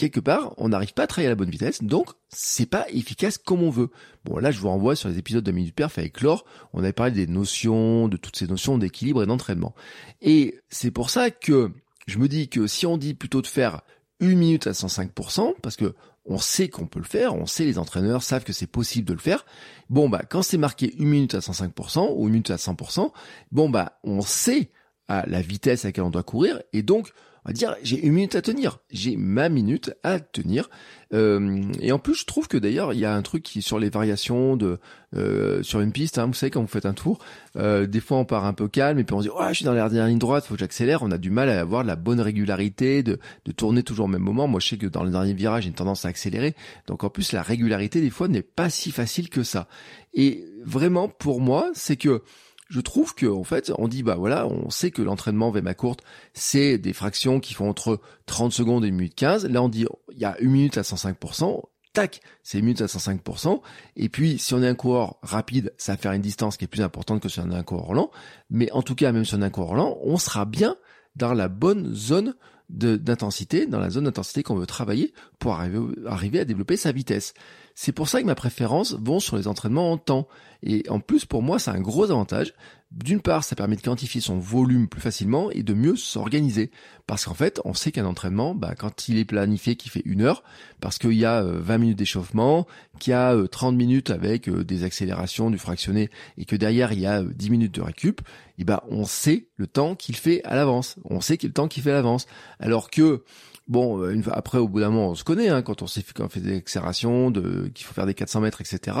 quelque 0.00 0.20
part, 0.20 0.54
on 0.56 0.70
n'arrive 0.70 0.94
pas 0.94 1.02
à 1.02 1.06
travailler 1.06 1.26
à 1.26 1.30
la 1.30 1.36
bonne 1.36 1.50
vitesse, 1.50 1.82
donc 1.82 2.08
c'est 2.30 2.66
pas 2.66 2.86
efficace 2.88 3.36
comme 3.36 3.62
on 3.62 3.70
veut. 3.70 3.90
Bon, 4.24 4.38
là, 4.38 4.50
je 4.50 4.58
vous 4.58 4.68
renvoie 4.68 4.96
sur 4.96 5.10
les 5.10 5.18
épisodes 5.18 5.44
de 5.44 5.52
Minute 5.52 5.74
Perf 5.74 5.98
avec 5.98 6.22
Laure, 6.22 6.44
on 6.72 6.82
avait 6.82 6.94
parlé 6.94 7.12
des 7.12 7.26
notions, 7.26 8.08
de 8.08 8.16
toutes 8.16 8.36
ces 8.36 8.46
notions 8.46 8.78
d'équilibre 8.78 9.22
et 9.22 9.26
d'entraînement. 9.26 9.74
Et 10.22 10.58
c'est 10.70 10.90
pour 10.90 11.10
ça 11.10 11.30
que 11.30 11.70
je 12.06 12.18
me 12.18 12.28
dis 12.28 12.48
que 12.48 12.66
si 12.66 12.86
on 12.86 12.96
dit 12.96 13.12
plutôt 13.12 13.42
de 13.42 13.46
faire 13.46 13.82
une 14.20 14.38
minute 14.38 14.66
à 14.66 14.72
105%, 14.72 15.54
parce 15.62 15.76
que 15.76 15.94
on 16.24 16.38
sait 16.38 16.68
qu'on 16.68 16.86
peut 16.86 16.98
le 16.98 17.06
faire, 17.06 17.34
on 17.34 17.46
sait 17.46 17.64
les 17.64 17.78
entraîneurs 17.78 18.22
savent 18.22 18.44
que 18.44 18.52
c'est 18.52 18.66
possible 18.66 19.06
de 19.06 19.12
le 19.12 19.18
faire. 19.18 19.44
Bon 19.88 20.08
bah 20.08 20.22
quand 20.28 20.42
c'est 20.42 20.58
marqué 20.58 20.94
une 20.98 21.08
minute 21.08 21.34
à 21.34 21.38
105% 21.38 22.14
ou 22.14 22.26
une 22.26 22.32
minute 22.32 22.50
à 22.50 22.56
100%, 22.56 23.10
bon 23.52 23.70
bah 23.70 23.98
on 24.04 24.20
sait 24.20 24.70
à 25.08 25.26
la 25.26 25.40
vitesse 25.40 25.84
à 25.84 25.88
laquelle 25.88 26.04
on 26.04 26.10
doit 26.10 26.22
courir 26.22 26.62
et 26.72 26.82
donc 26.82 27.12
on 27.44 27.48
va 27.48 27.52
dire 27.52 27.76
j'ai 27.82 28.04
une 28.04 28.12
minute 28.12 28.34
à 28.34 28.42
tenir, 28.42 28.78
j'ai 28.90 29.16
ma 29.16 29.48
minute 29.48 29.92
à 30.02 30.20
tenir. 30.20 30.70
Euh, 31.12 31.62
et 31.80 31.90
en 31.90 31.98
plus, 31.98 32.14
je 32.14 32.24
trouve 32.24 32.46
que 32.46 32.56
d'ailleurs, 32.56 32.92
il 32.92 33.00
y 33.00 33.04
a 33.04 33.14
un 33.14 33.22
truc 33.22 33.42
qui 33.42 33.62
sur 33.62 33.78
les 33.78 33.90
variations 33.90 34.56
de 34.56 34.78
euh, 35.16 35.62
sur 35.62 35.80
une 35.80 35.90
piste. 35.90 36.18
Hein, 36.18 36.26
vous 36.26 36.34
savez 36.34 36.50
quand 36.50 36.60
vous 36.60 36.68
faites 36.68 36.86
un 36.86 36.92
tour, 36.92 37.18
euh, 37.56 37.86
des 37.86 38.00
fois 38.00 38.18
on 38.18 38.24
part 38.24 38.44
un 38.44 38.52
peu 38.52 38.68
calme 38.68 38.98
et 38.98 39.04
puis 39.04 39.14
on 39.14 39.18
se 39.18 39.24
dit 39.24 39.34
oh, 39.34 39.42
je 39.48 39.54
suis 39.54 39.64
dans 39.64 39.72
la 39.72 39.88
dernière 39.88 40.06
ligne 40.06 40.18
droite, 40.18 40.44
faut 40.44 40.54
que 40.54 40.60
j'accélère. 40.60 41.02
On 41.02 41.10
a 41.10 41.18
du 41.18 41.30
mal 41.30 41.48
à 41.48 41.60
avoir 41.60 41.82
la 41.82 41.96
bonne 41.96 42.20
régularité 42.20 43.02
de 43.02 43.18
de 43.44 43.52
tourner 43.52 43.82
toujours 43.82 44.04
au 44.04 44.08
même 44.08 44.22
moment. 44.22 44.46
Moi, 44.46 44.60
je 44.60 44.68
sais 44.68 44.76
que 44.76 44.86
dans 44.86 45.02
les 45.02 45.10
derniers 45.10 45.34
virages, 45.34 45.64
j'ai 45.64 45.68
une 45.68 45.74
tendance 45.74 46.04
à 46.04 46.08
accélérer. 46.08 46.54
Donc 46.86 47.04
en 47.04 47.10
plus, 47.10 47.32
la 47.32 47.42
régularité 47.42 48.00
des 48.00 48.10
fois 48.10 48.28
n'est 48.28 48.42
pas 48.42 48.70
si 48.70 48.92
facile 48.92 49.30
que 49.30 49.42
ça. 49.42 49.66
Et 50.14 50.44
vraiment, 50.64 51.08
pour 51.08 51.40
moi, 51.40 51.70
c'est 51.74 51.96
que 51.96 52.22
je 52.70 52.80
trouve 52.80 53.14
que 53.14 53.26
en 53.26 53.44
fait, 53.44 53.72
on 53.78 53.88
dit 53.88 54.02
bah 54.02 54.14
voilà, 54.14 54.46
on 54.46 54.70
sait 54.70 54.90
que 54.90 55.02
l'entraînement 55.02 55.50
VMA 55.50 55.74
courte, 55.74 56.00
c'est 56.32 56.78
des 56.78 56.92
fractions 56.92 57.40
qui 57.40 57.52
font 57.52 57.68
entre 57.68 58.00
30 58.26 58.52
secondes 58.52 58.84
et 58.84 58.88
1 58.88 58.92
minute 58.92 59.14
15. 59.14 59.46
Là, 59.46 59.62
on 59.62 59.68
dit 59.68 59.86
il 60.12 60.18
y 60.18 60.24
a 60.24 60.38
une 60.40 60.52
minute 60.52 60.78
à 60.78 60.82
105%. 60.82 61.62
Tac, 61.92 62.20
c'est 62.44 62.58
une 62.58 62.66
minute 62.66 62.80
à 62.82 62.86
105%. 62.86 63.60
Et 63.96 64.08
puis, 64.08 64.38
si 64.38 64.54
on 64.54 64.62
est 64.62 64.68
un 64.68 64.76
coureur 64.76 65.16
rapide, 65.22 65.74
ça 65.76 65.92
va 65.92 65.98
faire 65.98 66.12
une 66.12 66.22
distance 66.22 66.56
qui 66.56 66.64
est 66.64 66.68
plus 66.68 66.82
importante 66.82 67.20
que 67.20 67.28
si 67.28 67.40
on 67.40 67.50
est 67.50 67.56
un 67.56 67.64
coureur 67.64 67.92
lent. 67.92 68.12
Mais 68.48 68.70
en 68.70 68.82
tout 68.82 68.94
cas, 68.94 69.10
même 69.10 69.24
si 69.24 69.34
on 69.34 69.42
est 69.42 69.46
un 69.46 69.50
coureur 69.50 69.74
lent, 69.74 69.98
on 70.02 70.16
sera 70.16 70.44
bien 70.44 70.76
dans 71.16 71.34
la 71.34 71.48
bonne 71.48 71.94
zone 71.94 72.34
d'intensité, 72.68 73.66
dans 73.66 73.80
la 73.80 73.90
zone 73.90 74.04
d'intensité 74.04 74.42
qu'on 74.42 74.54
veut 74.54 74.66
travailler 74.66 75.12
pour 75.38 75.54
arriver, 75.54 76.40
à 76.40 76.44
développer 76.44 76.76
sa 76.76 76.92
vitesse. 76.92 77.34
C'est 77.74 77.92
pour 77.92 78.08
ça 78.08 78.20
que 78.20 78.26
ma 78.26 78.34
préférence 78.36 78.94
vont 78.94 79.18
sur 79.18 79.36
les 79.36 79.48
entraînements 79.48 79.90
en 79.90 79.98
temps. 79.98 80.28
Et 80.62 80.84
en 80.88 81.00
plus, 81.00 81.24
pour 81.24 81.42
moi, 81.42 81.58
c'est 81.58 81.70
un 81.72 81.80
gros 81.80 82.04
avantage. 82.04 82.54
D'une 82.90 83.20
part, 83.20 83.44
ça 83.44 83.54
permet 83.54 83.76
de 83.76 83.82
quantifier 83.82 84.20
son 84.20 84.40
volume 84.40 84.88
plus 84.88 85.00
facilement 85.00 85.48
et 85.52 85.62
de 85.62 85.74
mieux 85.74 85.94
s'organiser. 85.94 86.72
Parce 87.06 87.24
qu'en 87.24 87.34
fait, 87.34 87.60
on 87.64 87.72
sait 87.72 87.92
qu'un 87.92 88.04
entraînement, 88.04 88.52
bah, 88.52 88.74
quand 88.76 89.06
il 89.08 89.16
est 89.16 89.24
planifié, 89.24 89.76
qui 89.76 89.88
fait 89.88 90.02
une 90.04 90.22
heure, 90.22 90.42
parce 90.80 90.98
qu'il 90.98 91.12
y 91.12 91.24
a 91.24 91.40
20 91.40 91.74
euh, 91.74 91.78
minutes 91.78 91.98
d'échauffement, 91.98 92.66
qu'il 92.98 93.12
y 93.12 93.14
a 93.14 93.36
30 93.46 93.74
euh, 93.74 93.76
minutes 93.76 94.10
avec 94.10 94.48
euh, 94.48 94.64
des 94.64 94.82
accélérations, 94.82 95.50
du 95.50 95.58
fractionné, 95.58 96.10
et 96.36 96.44
que 96.44 96.56
derrière, 96.56 96.92
il 96.92 96.98
y 96.98 97.06
a 97.06 97.22
10 97.22 97.50
minutes 97.50 97.74
de 97.74 97.80
récup, 97.80 98.22
et 98.58 98.64
ben, 98.64 98.80
on 98.90 99.04
sait 99.04 99.46
le 99.56 99.68
temps 99.68 99.94
qu'il 99.94 100.16
fait 100.16 100.42
à 100.42 100.56
l'avance. 100.56 100.96
On 101.04 101.20
sait 101.20 101.36
quel 101.36 101.52
temps 101.52 101.68
qu'il 101.68 101.84
fait 101.84 101.92
à 101.92 101.94
l'avance. 101.94 102.26
Alors 102.58 102.90
que, 102.90 103.22
Bon, 103.68 104.02
euh, 104.02 104.12
une 104.12 104.24
après, 104.32 104.58
au 104.58 104.66
bout 104.66 104.80
d'un 104.80 104.90
moment, 104.90 105.10
on 105.10 105.14
se 105.14 105.22
connaît, 105.22 105.48
hein, 105.48 105.62
quand 105.62 105.82
on 105.82 105.86
sait 105.86 106.02
qu'on 106.02 106.28
fait 106.28 106.40
des 106.40 106.56
accélérations, 106.56 107.30
de, 107.30 107.70
qu'il 107.72 107.86
faut 107.86 107.94
faire 107.94 108.06
des 108.06 108.14
400 108.14 108.40
mètres, 108.40 108.60
etc. 108.60 108.96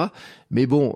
Mais 0.50 0.66
bon, 0.66 0.94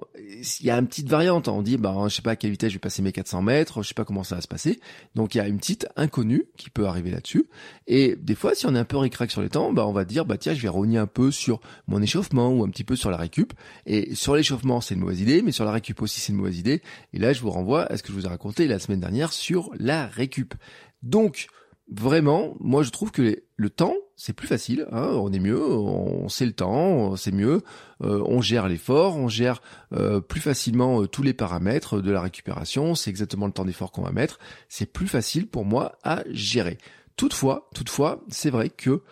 il 0.61 0.67
y 0.67 0.71
a 0.71 0.79
une 0.79 0.87
petite 0.87 1.09
variante. 1.09 1.49
Hein. 1.49 1.53
On 1.57 1.63
dit, 1.63 1.77
bah, 1.77 1.97
je 2.09 2.15
sais 2.15 2.23
pas 2.23 2.33
à 2.33 2.37
quelle 2.37 2.53
vitesse 2.53 2.71
je 2.71 2.77
vais 2.77 2.81
passer 2.81 3.03
mes 3.03 3.11
400 3.11 3.43
mètres, 3.43 3.83
je 3.83 3.89
sais 3.89 3.95
pas 3.95 4.05
comment 4.05 4.23
ça 4.23 4.37
va 4.37 4.41
se 4.41 4.49
passer. 4.49 4.81
Donc, 5.17 5.35
il 5.35 5.39
y 5.39 5.41
a 5.41 5.49
une 5.49 5.59
petite 5.59 5.89
inconnue 5.97 6.47
qui 6.57 6.71
peut 6.71 6.87
arriver 6.87 7.11
là-dessus. 7.11 7.47
Et 7.89 8.17
des 8.17 8.35
fois, 8.35 8.55
si 8.55 8.67
on 8.67 8.75
est 8.75 8.79
un 8.79 8.85
peu 8.85 8.97
ricrac 8.97 9.31
sur 9.31 9.43
les 9.43 9.49
temps, 9.49 9.73
bah, 9.73 9.87
on 9.87 9.93
va 9.93 10.05
dire, 10.05 10.25
bah, 10.25 10.39
tiens, 10.39 10.55
je 10.55 10.61
vais 10.61 10.69
rogner 10.69 10.99
un 10.99 11.09
peu 11.09 11.33
sur 11.33 11.61
mon 11.89 12.01
échauffement 12.01 12.51
ou 12.51 12.63
un 12.63 12.69
petit 12.69 12.85
peu 12.85 12.95
sur 12.95 13.11
la 13.11 13.17
récup. 13.17 13.53
Et 13.87 14.15
sur 14.15 14.37
l'échauffement, 14.37 14.81
c'est 14.81 14.95
une 14.95 15.01
mauvaise 15.01 15.21
idée, 15.21 15.43
mais 15.43 15.53
sur 15.53 15.65
la 15.65 15.73
récup 15.73 16.01
aussi, 16.01 16.21
c'est 16.21 16.33
une 16.33 16.39
mauvaise 16.39 16.59
idée. 16.59 16.81
Et 17.13 17.19
là, 17.19 17.33
je 17.33 17.41
vous 17.41 17.51
renvoie 17.51 17.91
à 17.91 17.97
ce 17.97 18.03
que 18.03 18.11
je 18.11 18.15
vous 18.15 18.25
ai 18.25 18.29
raconté 18.29 18.69
la 18.69 18.79
semaine 18.79 19.01
dernière 19.01 19.33
sur 19.33 19.71
la 19.79 20.07
récup. 20.07 20.55
Donc, 21.03 21.49
vraiment, 21.91 22.55
moi 22.61 22.83
je 22.83 22.91
trouve 22.91 23.11
que 23.11 23.43
le 23.57 23.71
temps, 23.71 23.95
c'est 24.17 24.33
plus 24.33 24.47
facile, 24.47 24.87
hein, 24.93 25.11
on 25.15 25.33
est 25.33 25.39
mieux, 25.39 25.61
on 25.61 26.29
sait 26.29 26.47
le 26.47 26.53
temps, 26.53 27.17
c'est 27.17 27.33
mieux, 27.33 27.63
euh, 28.03 28.23
on 28.27 28.41
gère 28.41 28.69
l'effort, 28.69 29.17
on 29.17 29.29
gère 29.29 29.61
euh, 29.93 30.21
plus 30.21 30.41
facilement 30.41 31.03
euh, 31.03 31.09
tous 31.09 31.23
les 31.23 31.35
paramètres 31.35 32.01
de 32.01 32.11
la 32.11 32.21
récupération, 32.21 32.95
c'est 32.95 33.11
exactement 33.11 33.47
le 33.47 33.53
temps 33.53 33.65
d'effort 33.65 33.93
qu'on 33.93 34.03
va 34.03 34.13
mettre, 34.13 34.39
c'est 34.69 34.87
plus 34.87 35.09
facile 35.09 35.47
pour 35.47 35.65
moi 35.65 35.99
à 36.03 36.23
gérer. 36.31 36.79
Toutefois, 37.17 37.69
toutefois, 37.75 38.25
c'est 38.29 38.51
vrai 38.51 38.71
que 38.71 39.03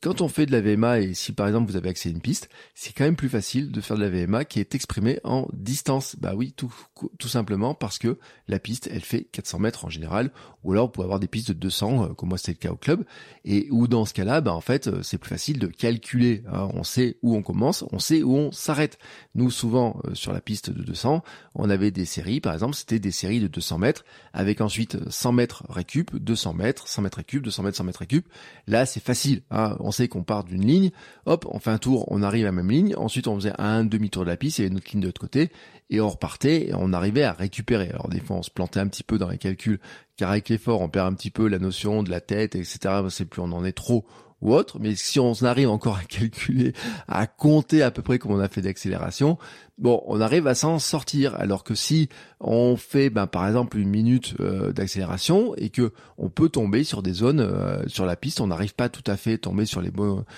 quand 0.00 0.20
on 0.20 0.28
fait 0.28 0.44
de 0.44 0.52
la 0.52 0.60
VMA 0.60 1.00
et 1.00 1.14
si 1.14 1.32
par 1.32 1.46
exemple 1.46 1.70
vous 1.70 1.76
avez 1.76 1.88
accès 1.88 2.10
à 2.10 2.12
une 2.12 2.20
piste, 2.20 2.50
c'est 2.74 2.92
quand 2.92 3.04
même 3.04 3.16
plus 3.16 3.30
facile 3.30 3.72
de 3.72 3.80
faire 3.80 3.96
de 3.96 4.02
la 4.02 4.10
VMA 4.10 4.44
qui 4.44 4.60
est 4.60 4.74
exprimée 4.74 5.18
en 5.24 5.48
distance. 5.54 6.16
Bah 6.16 6.34
oui, 6.36 6.52
tout, 6.54 6.72
tout 7.18 7.28
simplement 7.28 7.74
parce 7.74 7.98
que 7.98 8.18
la 8.48 8.58
piste, 8.58 8.88
elle 8.92 9.00
fait 9.00 9.24
400 9.24 9.58
mètres 9.60 9.86
en 9.86 9.88
général, 9.88 10.30
ou 10.62 10.72
alors 10.72 10.86
vous 10.86 10.92
pouvez 10.92 11.04
avoir 11.04 11.20
des 11.20 11.26
pistes 11.26 11.48
de 11.48 11.54
200, 11.54 12.04
euh, 12.04 12.08
comme 12.14 12.28
moi 12.28 12.38
c'est 12.38 12.52
le 12.52 12.58
cas 12.58 12.70
au 12.70 12.76
club, 12.76 13.04
et 13.44 13.68
ou 13.70 13.88
dans 13.88 14.04
ce 14.04 14.12
cas-là, 14.12 14.42
bah 14.42 14.52
en 14.52 14.60
fait 14.60 14.88
euh, 14.88 15.02
c'est 15.02 15.18
plus 15.18 15.30
facile 15.30 15.58
de 15.58 15.68
calculer. 15.68 16.42
Hein. 16.52 16.68
On 16.74 16.84
sait 16.84 17.16
où 17.22 17.34
on 17.34 17.42
commence, 17.42 17.84
on 17.90 17.98
sait 17.98 18.22
où 18.22 18.36
on 18.36 18.52
s'arrête. 18.52 18.98
Nous 19.34 19.50
souvent 19.50 20.00
euh, 20.04 20.14
sur 20.14 20.34
la 20.34 20.42
piste 20.42 20.68
de 20.70 20.82
200, 20.82 21.22
on 21.54 21.70
avait 21.70 21.90
des 21.90 22.04
séries, 22.04 22.40
par 22.40 22.52
exemple 22.52 22.74
c'était 22.74 22.98
des 22.98 23.10
séries 23.10 23.40
de 23.40 23.48
200 23.48 23.78
mètres, 23.78 24.04
avec 24.34 24.60
ensuite 24.60 24.98
100 25.08 25.32
mètres 25.32 25.64
récup, 25.70 26.14
200 26.14 26.52
mètres, 26.52 26.88
100 26.88 27.02
mètres 27.02 27.16
récup, 27.18 27.42
200 27.42 27.62
mètres, 27.62 27.76
100 27.78 27.84
mètres 27.84 28.00
récup. 28.00 28.28
Là 28.66 28.84
c'est 28.84 29.02
facile. 29.02 29.42
Hein 29.50 29.77
on 29.80 29.90
sait 29.90 30.08
qu'on 30.08 30.22
part 30.22 30.44
d'une 30.44 30.66
ligne, 30.66 30.90
hop, 31.26 31.46
on 31.50 31.58
fait 31.58 31.70
un 31.70 31.78
tour, 31.78 32.04
on 32.10 32.22
arrive 32.22 32.44
à 32.44 32.48
la 32.48 32.52
même 32.52 32.70
ligne, 32.70 32.94
ensuite 32.96 33.26
on 33.28 33.34
faisait 33.36 33.52
un 33.58 33.84
demi-tour 33.84 34.24
de 34.24 34.30
la 34.30 34.36
piste, 34.36 34.58
il 34.58 34.62
y 34.62 34.64
avait 34.64 34.72
une 34.72 34.78
autre 34.78 34.90
ligne 34.92 35.00
de 35.00 35.06
l'autre 35.06 35.20
côté, 35.20 35.50
et 35.90 36.00
on 36.00 36.08
repartait, 36.08 36.68
et 36.68 36.74
on 36.74 36.92
arrivait 36.92 37.24
à 37.24 37.32
récupérer. 37.32 37.88
Alors 37.90 38.08
des 38.08 38.20
fois 38.20 38.36
on 38.36 38.42
se 38.42 38.50
plantait 38.50 38.80
un 38.80 38.88
petit 38.88 39.02
peu 39.02 39.18
dans 39.18 39.28
les 39.28 39.38
calculs, 39.38 39.80
car 40.16 40.30
avec 40.30 40.48
l'effort 40.48 40.80
on 40.80 40.88
perd 40.88 41.06
un 41.06 41.14
petit 41.14 41.30
peu 41.30 41.48
la 41.48 41.58
notion 41.58 42.02
de 42.02 42.10
la 42.10 42.20
tête, 42.20 42.54
etc. 42.54 42.78
C'est 43.10 43.24
plus 43.24 43.40
on 43.40 43.52
en 43.52 43.64
est 43.64 43.72
trop 43.72 44.04
ou 44.40 44.54
autre, 44.54 44.78
mais 44.80 44.94
si 44.94 45.18
on 45.18 45.32
arrive 45.42 45.68
encore 45.68 45.96
à 45.96 46.04
calculer, 46.04 46.72
à 47.08 47.26
compter 47.26 47.82
à 47.82 47.90
peu 47.90 48.02
près 48.02 48.18
comme 48.18 48.32
on 48.32 48.38
a 48.38 48.48
fait 48.48 48.62
d'accélération, 48.62 49.36
bon, 49.78 50.02
on 50.06 50.20
arrive 50.20 50.46
à 50.46 50.54
s'en 50.54 50.78
sortir. 50.78 51.34
Alors 51.36 51.64
que 51.64 51.74
si 51.74 52.08
on 52.40 52.76
fait, 52.76 53.10
ben, 53.10 53.26
par 53.26 53.46
exemple, 53.46 53.78
une 53.78 53.88
minute 53.88 54.34
euh, 54.40 54.72
d'accélération 54.72 55.54
et 55.56 55.70
que 55.70 55.92
on 56.18 56.28
peut 56.28 56.48
tomber 56.48 56.84
sur 56.84 57.02
des 57.02 57.12
zones 57.12 57.40
euh, 57.40 57.82
sur 57.86 58.06
la 58.06 58.16
piste, 58.16 58.40
on 58.40 58.48
n'arrive 58.48 58.74
pas 58.74 58.88
tout 58.88 59.08
à 59.10 59.16
fait 59.16 59.38
tomber 59.38 59.66
sur 59.66 59.80
les 59.80 59.92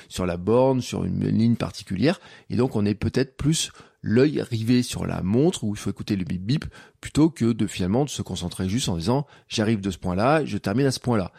sur 0.09 0.27
la 0.27 0.37
borne, 0.37 0.81
sur 0.81 1.05
une, 1.05 1.27
ligne 1.27 1.57
particulière, 1.57 2.21
et 2.49 2.57
donc 2.57 2.77
on 2.77 2.87
est 2.87 2.95
peut-être 2.95 3.37
plus 3.37 3.73
l'œil 4.03 4.41
rivé 4.41 4.83
sur 4.83 5.07
la 5.07 5.23
montre 5.23 5.65
où 5.65 5.75
il 5.75 5.79
faut 5.79 5.91
écouter 5.91 6.17
le 6.17 6.25
bip 6.25 6.43
bip 6.43 6.65
plutôt 7.03 7.29
que 7.29 7.53
de 7.53 7.67
finalement 7.67 8.05
de 8.05 8.11
se 8.11 8.23
concentrer 8.23 8.69
juste 8.69 8.89
en 8.89 8.97
disant 8.97 9.27
j'arrive 9.49 9.81
de 9.81 9.91
ce 9.91 9.99
point-là, 9.99 10.45
je 10.45 10.57
termine 10.57 10.87
à 10.87 10.91
ce 10.91 11.01
point-là. 11.01 11.33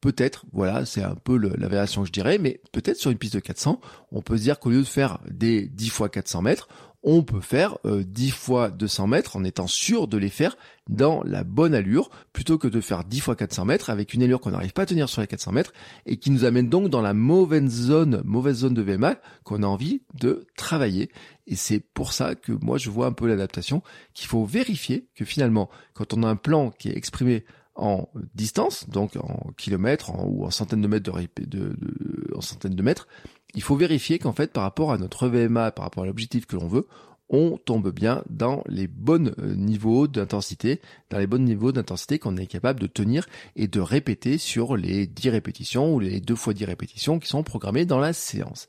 Peut-être, 0.00 0.46
voilà, 0.52 0.86
c'est 0.86 1.02
un 1.02 1.14
peu 1.14 1.36
la 1.36 1.68
variation 1.68 2.02
que 2.02 2.06
je 2.06 2.12
dirais, 2.12 2.38
mais 2.38 2.60
peut-être 2.72 2.96
sur 2.96 3.10
une 3.10 3.18
piste 3.18 3.34
de 3.34 3.40
400, 3.40 3.80
on 4.12 4.22
peut 4.22 4.38
se 4.38 4.42
dire 4.42 4.58
qu'au 4.58 4.70
lieu 4.70 4.78
de 4.78 4.84
faire 4.84 5.18
des 5.30 5.66
10 5.66 5.90
fois 5.90 6.08
400 6.08 6.42
mètres, 6.42 6.68
on 7.02 7.22
peut 7.22 7.40
faire 7.40 7.78
euh, 7.86 8.02
10 8.04 8.30
fois 8.30 8.70
200 8.70 9.06
mètres 9.06 9.36
en 9.36 9.44
étant 9.44 9.66
sûr 9.66 10.06
de 10.06 10.18
les 10.18 10.28
faire 10.28 10.56
dans 10.88 11.22
la 11.24 11.44
bonne 11.44 11.74
allure, 11.74 12.10
plutôt 12.32 12.58
que 12.58 12.68
de 12.68 12.80
faire 12.80 13.04
10 13.04 13.20
fois 13.20 13.36
400 13.36 13.64
mètres 13.64 13.90
avec 13.90 14.12
une 14.12 14.22
allure 14.22 14.40
qu'on 14.40 14.50
n'arrive 14.50 14.72
pas 14.72 14.82
à 14.82 14.86
tenir 14.86 15.08
sur 15.08 15.20
les 15.20 15.26
400 15.26 15.52
mètres 15.52 15.72
et 16.04 16.18
qui 16.18 16.30
nous 16.30 16.44
amène 16.44 16.68
donc 16.68 16.88
dans 16.88 17.00
la 17.00 17.14
mauvaise 17.14 17.70
zone, 17.70 18.22
mauvaise 18.24 18.58
zone 18.58 18.74
de 18.74 18.82
VMA 18.82 19.16
qu'on 19.44 19.62
a 19.62 19.66
envie 19.66 20.02
de 20.14 20.46
travailler. 20.56 21.10
Et 21.46 21.56
c'est 21.56 21.80
pour 21.80 22.12
ça 22.12 22.34
que 22.34 22.52
moi 22.52 22.76
je 22.76 22.90
vois 22.90 23.06
un 23.06 23.12
peu 23.12 23.26
l'adaptation, 23.26 23.82
qu'il 24.12 24.28
faut 24.28 24.44
vérifier 24.44 25.08
que 25.14 25.24
finalement, 25.24 25.70
quand 25.94 26.12
on 26.12 26.22
a 26.22 26.28
un 26.28 26.36
plan 26.36 26.70
qui 26.70 26.88
est 26.88 26.96
exprimé 26.96 27.44
en 27.74 28.08
distance, 28.34 28.88
donc 28.88 29.16
en 29.16 29.52
kilomètres 29.56 30.12
ou 30.26 30.44
en 30.44 30.50
centaines 30.50 30.82
de 30.82 30.88
mètres 30.88 31.10
de, 31.10 31.46
de, 31.46 31.76
en 32.34 32.40
centaines 32.40 32.74
de 32.74 32.82
mètres, 32.82 33.08
il 33.54 33.62
faut 33.62 33.76
vérifier 33.76 34.18
qu'en 34.18 34.32
fait 34.32 34.52
par 34.52 34.64
rapport 34.64 34.92
à 34.92 34.98
notre 34.98 35.28
VMA, 35.28 35.70
par 35.70 35.84
rapport 35.84 36.02
à 36.02 36.06
l'objectif 36.06 36.46
que 36.46 36.56
l'on 36.56 36.68
veut, 36.68 36.86
on 37.30 37.58
tombe 37.58 37.92
bien 37.94 38.24
dans 38.28 38.62
les 38.66 38.88
bons 38.88 39.32
euh, 39.38 39.54
niveaux 39.54 40.08
d'intensité, 40.08 40.80
dans 41.10 41.18
les 41.18 41.28
bons 41.28 41.42
niveaux 41.42 41.70
d'intensité 41.70 42.18
qu'on 42.18 42.36
est 42.36 42.46
capable 42.46 42.80
de 42.80 42.88
tenir 42.88 43.26
et 43.54 43.68
de 43.68 43.80
répéter 43.80 44.36
sur 44.36 44.76
les 44.76 45.06
10 45.06 45.30
répétitions 45.30 45.94
ou 45.94 46.00
les 46.00 46.20
2 46.20 46.34
fois 46.34 46.54
10 46.54 46.64
répétitions 46.64 47.18
qui 47.20 47.28
sont 47.28 47.44
programmées 47.44 47.86
dans 47.86 48.00
la 48.00 48.12
séance. 48.12 48.66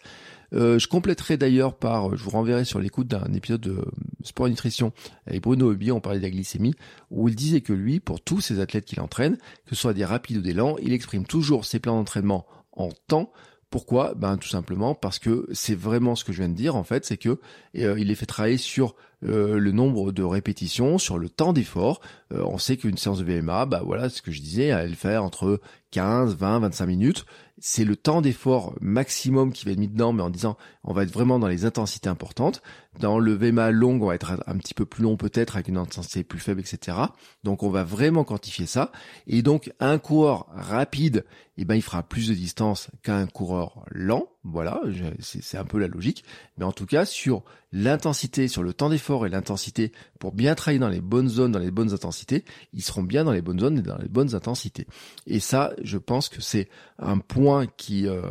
Euh, 0.54 0.80
je 0.80 0.88
compléterai 0.88 1.38
d'ailleurs 1.38 1.76
par, 1.76 2.16
je 2.16 2.24
vous 2.24 2.30
renverrai 2.30 2.66
sur 2.66 2.80
l'écoute 2.80 3.08
d'un 3.08 3.32
épisode 3.34 3.62
de 3.62 3.86
Sport 4.24 4.48
et 4.48 4.50
Nutrition 4.50 4.92
avec 5.26 5.42
Bruno 5.42 5.72
Hubi, 5.72 5.92
on 5.92 6.02
parlait 6.02 6.20
de 6.20 6.24
la 6.24 6.30
glycémie, 6.30 6.76
où 7.10 7.30
il 7.30 7.36
disait 7.36 7.62
que 7.62 7.74
lui, 7.74 8.00
pour 8.00 8.22
tous 8.22 8.42
ses 8.42 8.60
athlètes 8.60 8.86
qu'il 8.86 9.00
entraîne, 9.00 9.38
que 9.38 9.76
ce 9.76 9.76
soit 9.76 9.94
des 9.94 10.06
rapides 10.06 10.38
ou 10.38 10.42
des 10.42 10.54
lents, 10.54 10.78
il 10.82 10.94
exprime 10.94 11.26
toujours 11.26 11.66
ses 11.66 11.80
plans 11.80 11.96
d'entraînement 11.96 12.46
en 12.74 12.90
temps. 13.08 13.32
Pourquoi? 13.70 14.14
Ben 14.16 14.36
tout 14.36 14.50
simplement 14.50 14.96
parce 14.96 15.18
que 15.18 15.48
c'est 15.54 15.76
vraiment 15.76 16.16
ce 16.16 16.26
que 16.26 16.34
je 16.34 16.40
viens 16.40 16.50
de 16.50 16.56
dire 16.56 16.76
en 16.76 16.84
fait, 16.84 17.06
c'est 17.06 17.18
que 17.18 17.40
euh, 17.78 17.98
il 17.98 18.08
les 18.08 18.16
fait 18.16 18.26
travailler 18.26 18.58
sur 18.58 18.96
euh, 19.24 19.60
le 19.60 19.72
nombre 19.72 20.12
de 20.12 20.24
répétitions, 20.24 20.98
sur 20.98 21.18
le 21.18 21.30
temps 21.30 21.54
d'effort. 21.54 22.02
Euh, 22.34 22.44
on 22.46 22.58
sait 22.58 22.78
qu'une 22.78 22.98
séance 22.98 23.20
de 23.20 23.24
VMA, 23.24 23.66
bah 23.66 23.82
voilà, 23.86 24.10
ce 24.10 24.22
que 24.22 24.32
je 24.32 24.42
disais, 24.42 24.66
elle 24.68 24.96
fait 24.96 25.18
entre 25.18 25.62
15, 25.92 26.36
20, 26.36 26.60
25 26.60 26.86
minutes. 26.88 27.26
C'est 27.60 27.86
le 27.86 27.96
temps 27.96 28.22
d'effort 28.22 28.74
maximum 28.82 29.54
qui 29.54 29.66
va 29.66 29.72
être 29.72 29.78
mis 29.78 29.88
dedans, 29.88 30.14
mais 30.14 30.24
en 30.24 30.32
disant 30.32 30.58
on 30.84 30.94
va 30.94 31.04
être 31.04 31.12
vraiment 31.12 31.38
dans 31.38 31.48
les 31.48 31.66
intensités 31.66 32.10
importantes. 32.10 32.64
Dans 33.00 33.20
le 33.20 33.34
VMA 33.34 33.70
long, 33.70 34.02
on 34.02 34.08
va 34.08 34.16
être 34.16 34.42
un 34.48 34.58
petit 34.58 34.74
peu 34.74 34.86
plus 34.86 35.04
long 35.04 35.18
peut-être, 35.18 35.56
avec 35.56 35.68
une 35.68 35.78
intensité 35.78 36.24
plus 36.24 36.40
faible, 36.40 36.62
etc. 36.62 36.98
Donc 37.44 37.62
on 37.62 37.70
va 37.70 37.84
vraiment 37.84 38.24
quantifier 38.24 38.66
ça. 38.66 38.92
Et 39.28 39.44
donc 39.44 39.72
un 39.80 40.00
coureur 40.00 40.48
rapide, 40.56 41.26
eh 41.58 41.66
ben 41.66 41.76
il 41.76 41.84
fera 41.84 42.02
plus 42.02 42.30
de 42.30 42.34
distance 42.34 42.90
qu'un 43.04 43.28
coureur 43.28 43.86
lent. 43.92 44.31
Voilà, 44.44 44.82
c'est 45.20 45.58
un 45.58 45.66
peu 45.66 45.78
la 45.78 45.88
logique. 45.88 46.24
Mais 46.58 46.66
en 46.66 46.72
tout 46.72 46.88
cas, 46.88 47.06
sur 47.06 47.44
l'intensité, 47.72 48.48
sur 48.48 48.64
le 48.64 48.74
temps 48.74 48.90
d'effort 48.90 49.28
et 49.28 49.30
l'intensité, 49.30 49.92
pour 50.20 50.32
bien 50.32 50.56
travailler 50.56 50.80
dans 50.80 50.90
les 50.90 51.00
bonnes 51.00 51.30
zones, 51.30 51.52
dans 51.52 51.60
les 51.60 51.70
bonnes 51.70 51.94
intensités, 51.94 52.44
ils 52.74 52.82
seront 52.82 53.04
bien 53.04 53.24
dans 53.24 53.34
les 53.34 53.44
bonnes 53.44 53.60
zones 53.60 53.78
et 53.78 53.82
dans 53.84 54.00
les 54.00 54.08
bonnes 54.08 54.34
intensités. 54.34 54.88
Et 55.28 55.40
ça, 55.40 55.74
je 55.84 56.00
pense 56.00 56.28
que 56.28 56.42
c'est 56.42 56.70
un 56.98 57.20
point 57.20 57.68
qui, 57.68 58.08
euh, 58.08 58.22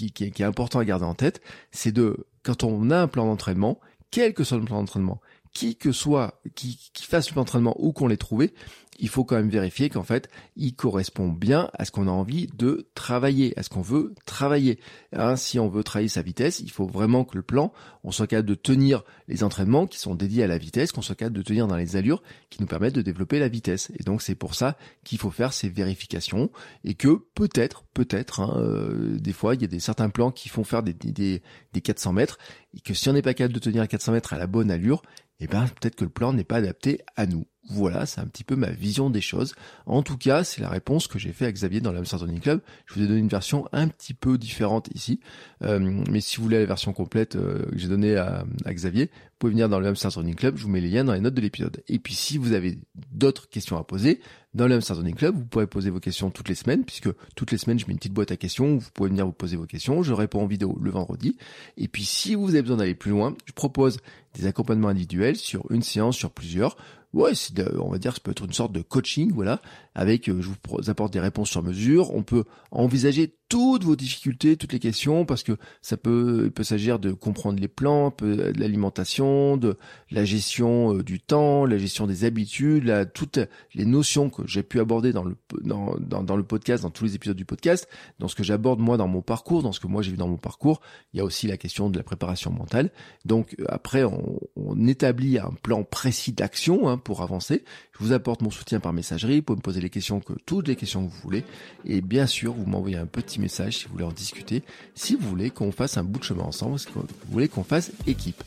est 0.00 0.40
important 0.40 0.78
à 0.78 0.84
garder 0.86 1.04
en 1.04 1.14
tête, 1.14 1.42
c'est 1.72 1.92
de, 1.92 2.26
quand 2.42 2.64
on 2.64 2.90
a 2.90 2.98
un 2.98 3.08
plan 3.08 3.26
d'entraînement, 3.26 3.80
quel 4.10 4.32
que 4.32 4.44
soit 4.44 4.58
le 4.58 4.64
plan 4.64 4.80
d'entraînement, 4.80 5.20
qui 5.54 5.76
que 5.76 5.92
soit, 5.92 6.40
qui, 6.54 6.78
fasse 7.00 7.28
le 7.28 7.32
plan 7.32 7.42
d'entraînement 7.42 7.76
ou 7.78 7.92
qu'on 7.92 8.08
l'ait 8.08 8.16
trouvé, 8.16 8.52
il 8.98 9.08
faut 9.08 9.24
quand 9.24 9.36
même 9.36 9.48
vérifier 9.48 9.88
qu'en 9.88 10.02
fait, 10.02 10.28
il 10.56 10.74
correspond 10.74 11.28
bien 11.28 11.70
à 11.74 11.84
ce 11.84 11.90
qu'on 11.90 12.06
a 12.06 12.10
envie 12.10 12.46
de 12.46 12.88
travailler, 12.94 13.58
à 13.58 13.62
ce 13.62 13.68
qu'on 13.68 13.82
veut 13.82 14.14
travailler. 14.24 14.78
Hein, 15.12 15.36
si 15.36 15.58
on 15.58 15.68
veut 15.68 15.82
travailler 15.82 16.08
sa 16.08 16.22
vitesse, 16.22 16.60
il 16.60 16.70
faut 16.70 16.86
vraiment 16.86 17.24
que 17.24 17.36
le 17.36 17.42
plan, 17.42 17.72
on 18.04 18.10
soit 18.10 18.26
capable 18.26 18.48
de 18.48 18.54
tenir 18.54 19.02
les 19.28 19.42
entraînements 19.42 19.86
qui 19.86 19.98
sont 19.98 20.14
dédiés 20.14 20.44
à 20.44 20.46
la 20.46 20.58
vitesse, 20.58 20.92
qu'on 20.92 21.02
soit 21.02 21.14
capable 21.14 21.36
de 21.36 21.42
tenir 21.42 21.66
dans 21.66 21.76
les 21.76 21.96
allures 21.96 22.22
qui 22.50 22.60
nous 22.60 22.66
permettent 22.66 22.94
de 22.94 23.02
développer 23.02 23.38
la 23.38 23.48
vitesse. 23.48 23.90
Et 23.98 24.04
donc 24.04 24.22
c'est 24.22 24.34
pour 24.34 24.54
ça 24.54 24.76
qu'il 25.04 25.18
faut 25.18 25.30
faire 25.30 25.52
ces 25.52 25.68
vérifications 25.68 26.50
et 26.84 26.94
que 26.94 27.20
peut-être, 27.34 27.84
peut-être, 27.94 28.40
hein, 28.40 28.54
euh, 28.58 29.18
des 29.18 29.32
fois, 29.32 29.54
il 29.54 29.62
y 29.62 29.64
a 29.64 29.68
des 29.68 29.80
certains 29.80 30.10
plans 30.10 30.30
qui 30.30 30.48
font 30.48 30.64
faire 30.64 30.82
des, 30.82 30.92
des, 30.92 31.42
des 31.72 31.80
400 31.80 32.12
mètres 32.12 32.38
et 32.76 32.80
que 32.80 32.94
si 32.94 33.08
on 33.08 33.12
n'est 33.12 33.22
pas 33.22 33.34
capable 33.34 33.54
de 33.54 33.60
tenir 33.60 33.86
400 33.86 34.12
mètres 34.12 34.32
à 34.32 34.38
la 34.38 34.46
bonne 34.46 34.70
allure, 34.70 35.02
eh 35.40 35.46
ben 35.46 35.66
peut-être 35.66 35.96
que 35.96 36.04
le 36.04 36.10
plan 36.10 36.32
n'est 36.32 36.44
pas 36.44 36.56
adapté 36.56 37.00
à 37.16 37.26
nous. 37.26 37.46
Voilà, 37.70 38.04
c'est 38.04 38.20
un 38.20 38.26
petit 38.26 38.44
peu 38.44 38.56
ma 38.56 38.70
vision 38.70 39.08
des 39.08 39.22
choses. 39.22 39.54
En 39.86 40.02
tout 40.02 40.18
cas, 40.18 40.44
c'est 40.44 40.60
la 40.60 40.68
réponse 40.68 41.06
que 41.06 41.18
j'ai 41.18 41.32
fait 41.32 41.46
à 41.46 41.52
Xavier 41.52 41.80
dans 41.80 41.92
l'Amsterdam 41.92 42.38
Club. 42.38 42.60
Je 42.84 42.94
vous 42.94 43.02
ai 43.02 43.06
donné 43.06 43.20
une 43.20 43.28
version 43.28 43.66
un 43.72 43.88
petit 43.88 44.12
peu 44.12 44.36
différente 44.36 44.90
ici. 44.94 45.20
Euh, 45.62 45.78
mais 46.10 46.20
si 46.20 46.36
vous 46.36 46.42
voulez 46.42 46.58
la 46.58 46.66
version 46.66 46.92
complète 46.92 47.36
euh, 47.36 47.64
que 47.70 47.78
j'ai 47.78 47.88
donnée 47.88 48.16
à, 48.16 48.44
Xavier, 48.68 49.06
vous 49.06 49.38
pouvez 49.38 49.52
venir 49.52 49.70
dans 49.70 49.78
Running 49.78 50.34
Club. 50.34 50.58
Je 50.58 50.64
vous 50.64 50.68
mets 50.68 50.82
les 50.82 50.90
liens 50.90 51.04
dans 51.04 51.14
les 51.14 51.20
notes 51.20 51.34
de 51.34 51.40
l'épisode. 51.40 51.82
Et 51.88 51.98
puis, 51.98 52.14
si 52.14 52.36
vous 52.36 52.52
avez 52.52 52.78
d'autres 53.10 53.48
questions 53.48 53.78
à 53.78 53.84
poser, 53.84 54.20
dans 54.52 54.68
Running 54.68 55.14
Club, 55.14 55.34
vous 55.34 55.46
pourrez 55.46 55.66
poser 55.66 55.88
vos 55.88 56.00
questions 56.00 56.30
toutes 56.30 56.48
les 56.48 56.54
semaines, 56.54 56.84
puisque 56.84 57.08
toutes 57.34 57.50
les 57.50 57.58
semaines, 57.58 57.78
je 57.78 57.86
mets 57.86 57.92
une 57.92 57.98
petite 57.98 58.12
boîte 58.12 58.30
à 58.30 58.36
questions 58.36 58.74
où 58.74 58.78
vous 58.78 58.90
pouvez 58.92 59.08
venir 59.08 59.24
vous 59.24 59.32
poser 59.32 59.56
vos 59.56 59.66
questions. 59.66 60.02
Je 60.02 60.12
réponds 60.12 60.42
en 60.42 60.46
vidéo 60.46 60.78
le 60.80 60.90
vendredi. 60.90 61.36
Et 61.78 61.88
puis, 61.88 62.04
si 62.04 62.34
vous 62.34 62.50
avez 62.50 62.62
besoin 62.62 62.76
d'aller 62.76 62.94
plus 62.94 63.10
loin, 63.10 63.34
je 63.46 63.52
propose 63.52 63.96
des 64.34 64.46
accompagnements 64.46 64.88
individuels 64.88 65.36
sur 65.36 65.70
une 65.70 65.82
séance, 65.82 66.16
sur 66.16 66.30
plusieurs 66.30 66.76
ouais, 67.14 67.32
on 67.78 67.90
va 67.90 67.98
dire, 67.98 68.12
ça 68.14 68.20
peut 68.22 68.32
être 68.32 68.44
une 68.44 68.52
sorte 68.52 68.72
de 68.72 68.82
coaching, 68.82 69.32
voilà, 69.32 69.60
avec, 69.94 70.28
euh, 70.28 70.40
je 70.40 70.48
vous 70.48 70.90
apporte 70.90 71.12
des 71.12 71.20
réponses 71.20 71.50
sur 71.50 71.62
mesure. 71.62 72.14
On 72.14 72.22
peut 72.22 72.44
envisager 72.70 73.34
toutes 73.48 73.84
vos 73.84 73.94
difficultés, 73.94 74.56
toutes 74.56 74.72
les 74.72 74.78
questions, 74.78 75.24
parce 75.24 75.42
que 75.42 75.56
ça 75.80 75.96
peut, 75.96 76.42
il 76.46 76.50
peut 76.50 76.64
s'agir 76.64 76.98
de 76.98 77.12
comprendre 77.12 77.60
les 77.60 77.68
plans, 77.68 78.12
de 78.18 78.52
l'alimentation, 78.58 79.56
de 79.56 79.76
la 80.10 80.24
gestion 80.24 80.96
euh, 80.96 81.02
du 81.02 81.20
temps, 81.20 81.64
la 81.64 81.78
gestion 81.78 82.06
des 82.06 82.24
habitudes, 82.24 82.84
là, 82.84 83.04
toutes 83.04 83.38
les 83.74 83.84
notions 83.84 84.30
que 84.30 84.42
j'ai 84.46 84.62
pu 84.62 84.80
aborder 84.80 85.12
dans 85.12 85.24
le 85.24 85.36
dans, 85.62 85.94
dans, 85.98 86.36
le 86.36 86.42
podcast, 86.42 86.82
dans 86.82 86.90
tous 86.90 87.04
les 87.04 87.14
épisodes 87.14 87.36
du 87.36 87.44
podcast, 87.44 87.88
dans 88.18 88.28
ce 88.28 88.34
que 88.34 88.42
j'aborde 88.42 88.80
moi 88.80 88.96
dans 88.96 89.08
mon 89.08 89.22
parcours, 89.22 89.62
dans 89.62 89.72
ce 89.72 89.80
que 89.80 89.86
moi 89.86 90.02
j'ai 90.02 90.10
vu 90.10 90.16
dans 90.16 90.28
mon 90.28 90.36
parcours. 90.36 90.80
Il 91.12 91.18
y 91.18 91.20
a 91.20 91.24
aussi 91.24 91.46
la 91.46 91.56
question 91.56 91.90
de 91.90 91.96
la 91.96 92.02
préparation 92.02 92.50
mentale. 92.50 92.90
Donc 93.24 93.54
euh, 93.60 93.64
après, 93.68 94.04
on, 94.04 94.40
on 94.56 94.86
établit 94.86 95.38
un 95.38 95.52
plan 95.62 95.84
précis 95.84 96.32
d'action 96.32 96.88
hein, 96.88 96.98
pour 97.04 97.22
avancer. 97.22 97.62
Je 97.92 98.04
vous 98.04 98.12
apporte 98.12 98.42
mon 98.42 98.50
soutien 98.50 98.80
par 98.80 98.92
messagerie. 98.92 99.42
Vous 99.46 99.54
me 99.54 99.60
poser 99.60 99.80
les 99.80 99.90
questions 99.90 100.20
que 100.20 100.32
toutes 100.46 100.68
les 100.68 100.76
questions 100.76 101.06
que 101.06 101.12
vous 101.12 101.20
voulez, 101.22 101.44
et 101.84 102.00
bien 102.00 102.26
sûr, 102.26 102.54
vous 102.54 102.66
m'envoyez 102.66 102.96
un 102.96 103.06
petit 103.06 103.40
message 103.40 103.78
si 103.78 103.84
vous 103.84 103.92
voulez 103.92 104.04
en 104.04 104.12
discuter, 104.12 104.62
si 104.94 105.14
vous 105.14 105.28
voulez 105.28 105.50
qu'on 105.50 105.70
fasse 105.70 105.96
un 105.96 106.04
bout 106.04 106.18
de 106.18 106.24
chemin 106.24 106.42
ensemble, 106.42 106.78
si 106.78 106.88
vous 106.94 107.06
voulez 107.30 107.48
qu'on 107.48 107.64
fasse 107.64 107.92
équipe. 108.06 108.42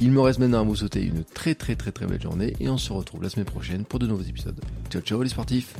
Il 0.00 0.12
me 0.12 0.20
reste 0.20 0.38
maintenant 0.38 0.60
à 0.60 0.64
vous 0.64 0.76
souhaiter 0.76 1.02
une 1.02 1.24
très 1.24 1.54
très 1.54 1.74
très 1.76 1.92
très 1.92 2.06
belle 2.06 2.22
journée 2.22 2.54
et 2.60 2.68
on 2.68 2.78
se 2.78 2.92
retrouve 2.92 3.22
la 3.22 3.30
semaine 3.30 3.46
prochaine 3.46 3.84
pour 3.84 3.98
de 3.98 4.06
nouveaux 4.06 4.22
épisodes. 4.22 4.60
Ciao 4.90 5.02
ciao 5.02 5.22
les 5.22 5.30
sportifs 5.30 5.74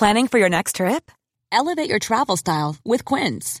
Planning 0.00 0.28
for 0.28 0.38
your 0.38 0.48
next 0.48 0.76
trip? 0.76 1.10
Elevate 1.52 1.90
your 1.90 1.98
travel 1.98 2.38
style 2.38 2.76
with 2.86 3.04
Quince. 3.04 3.60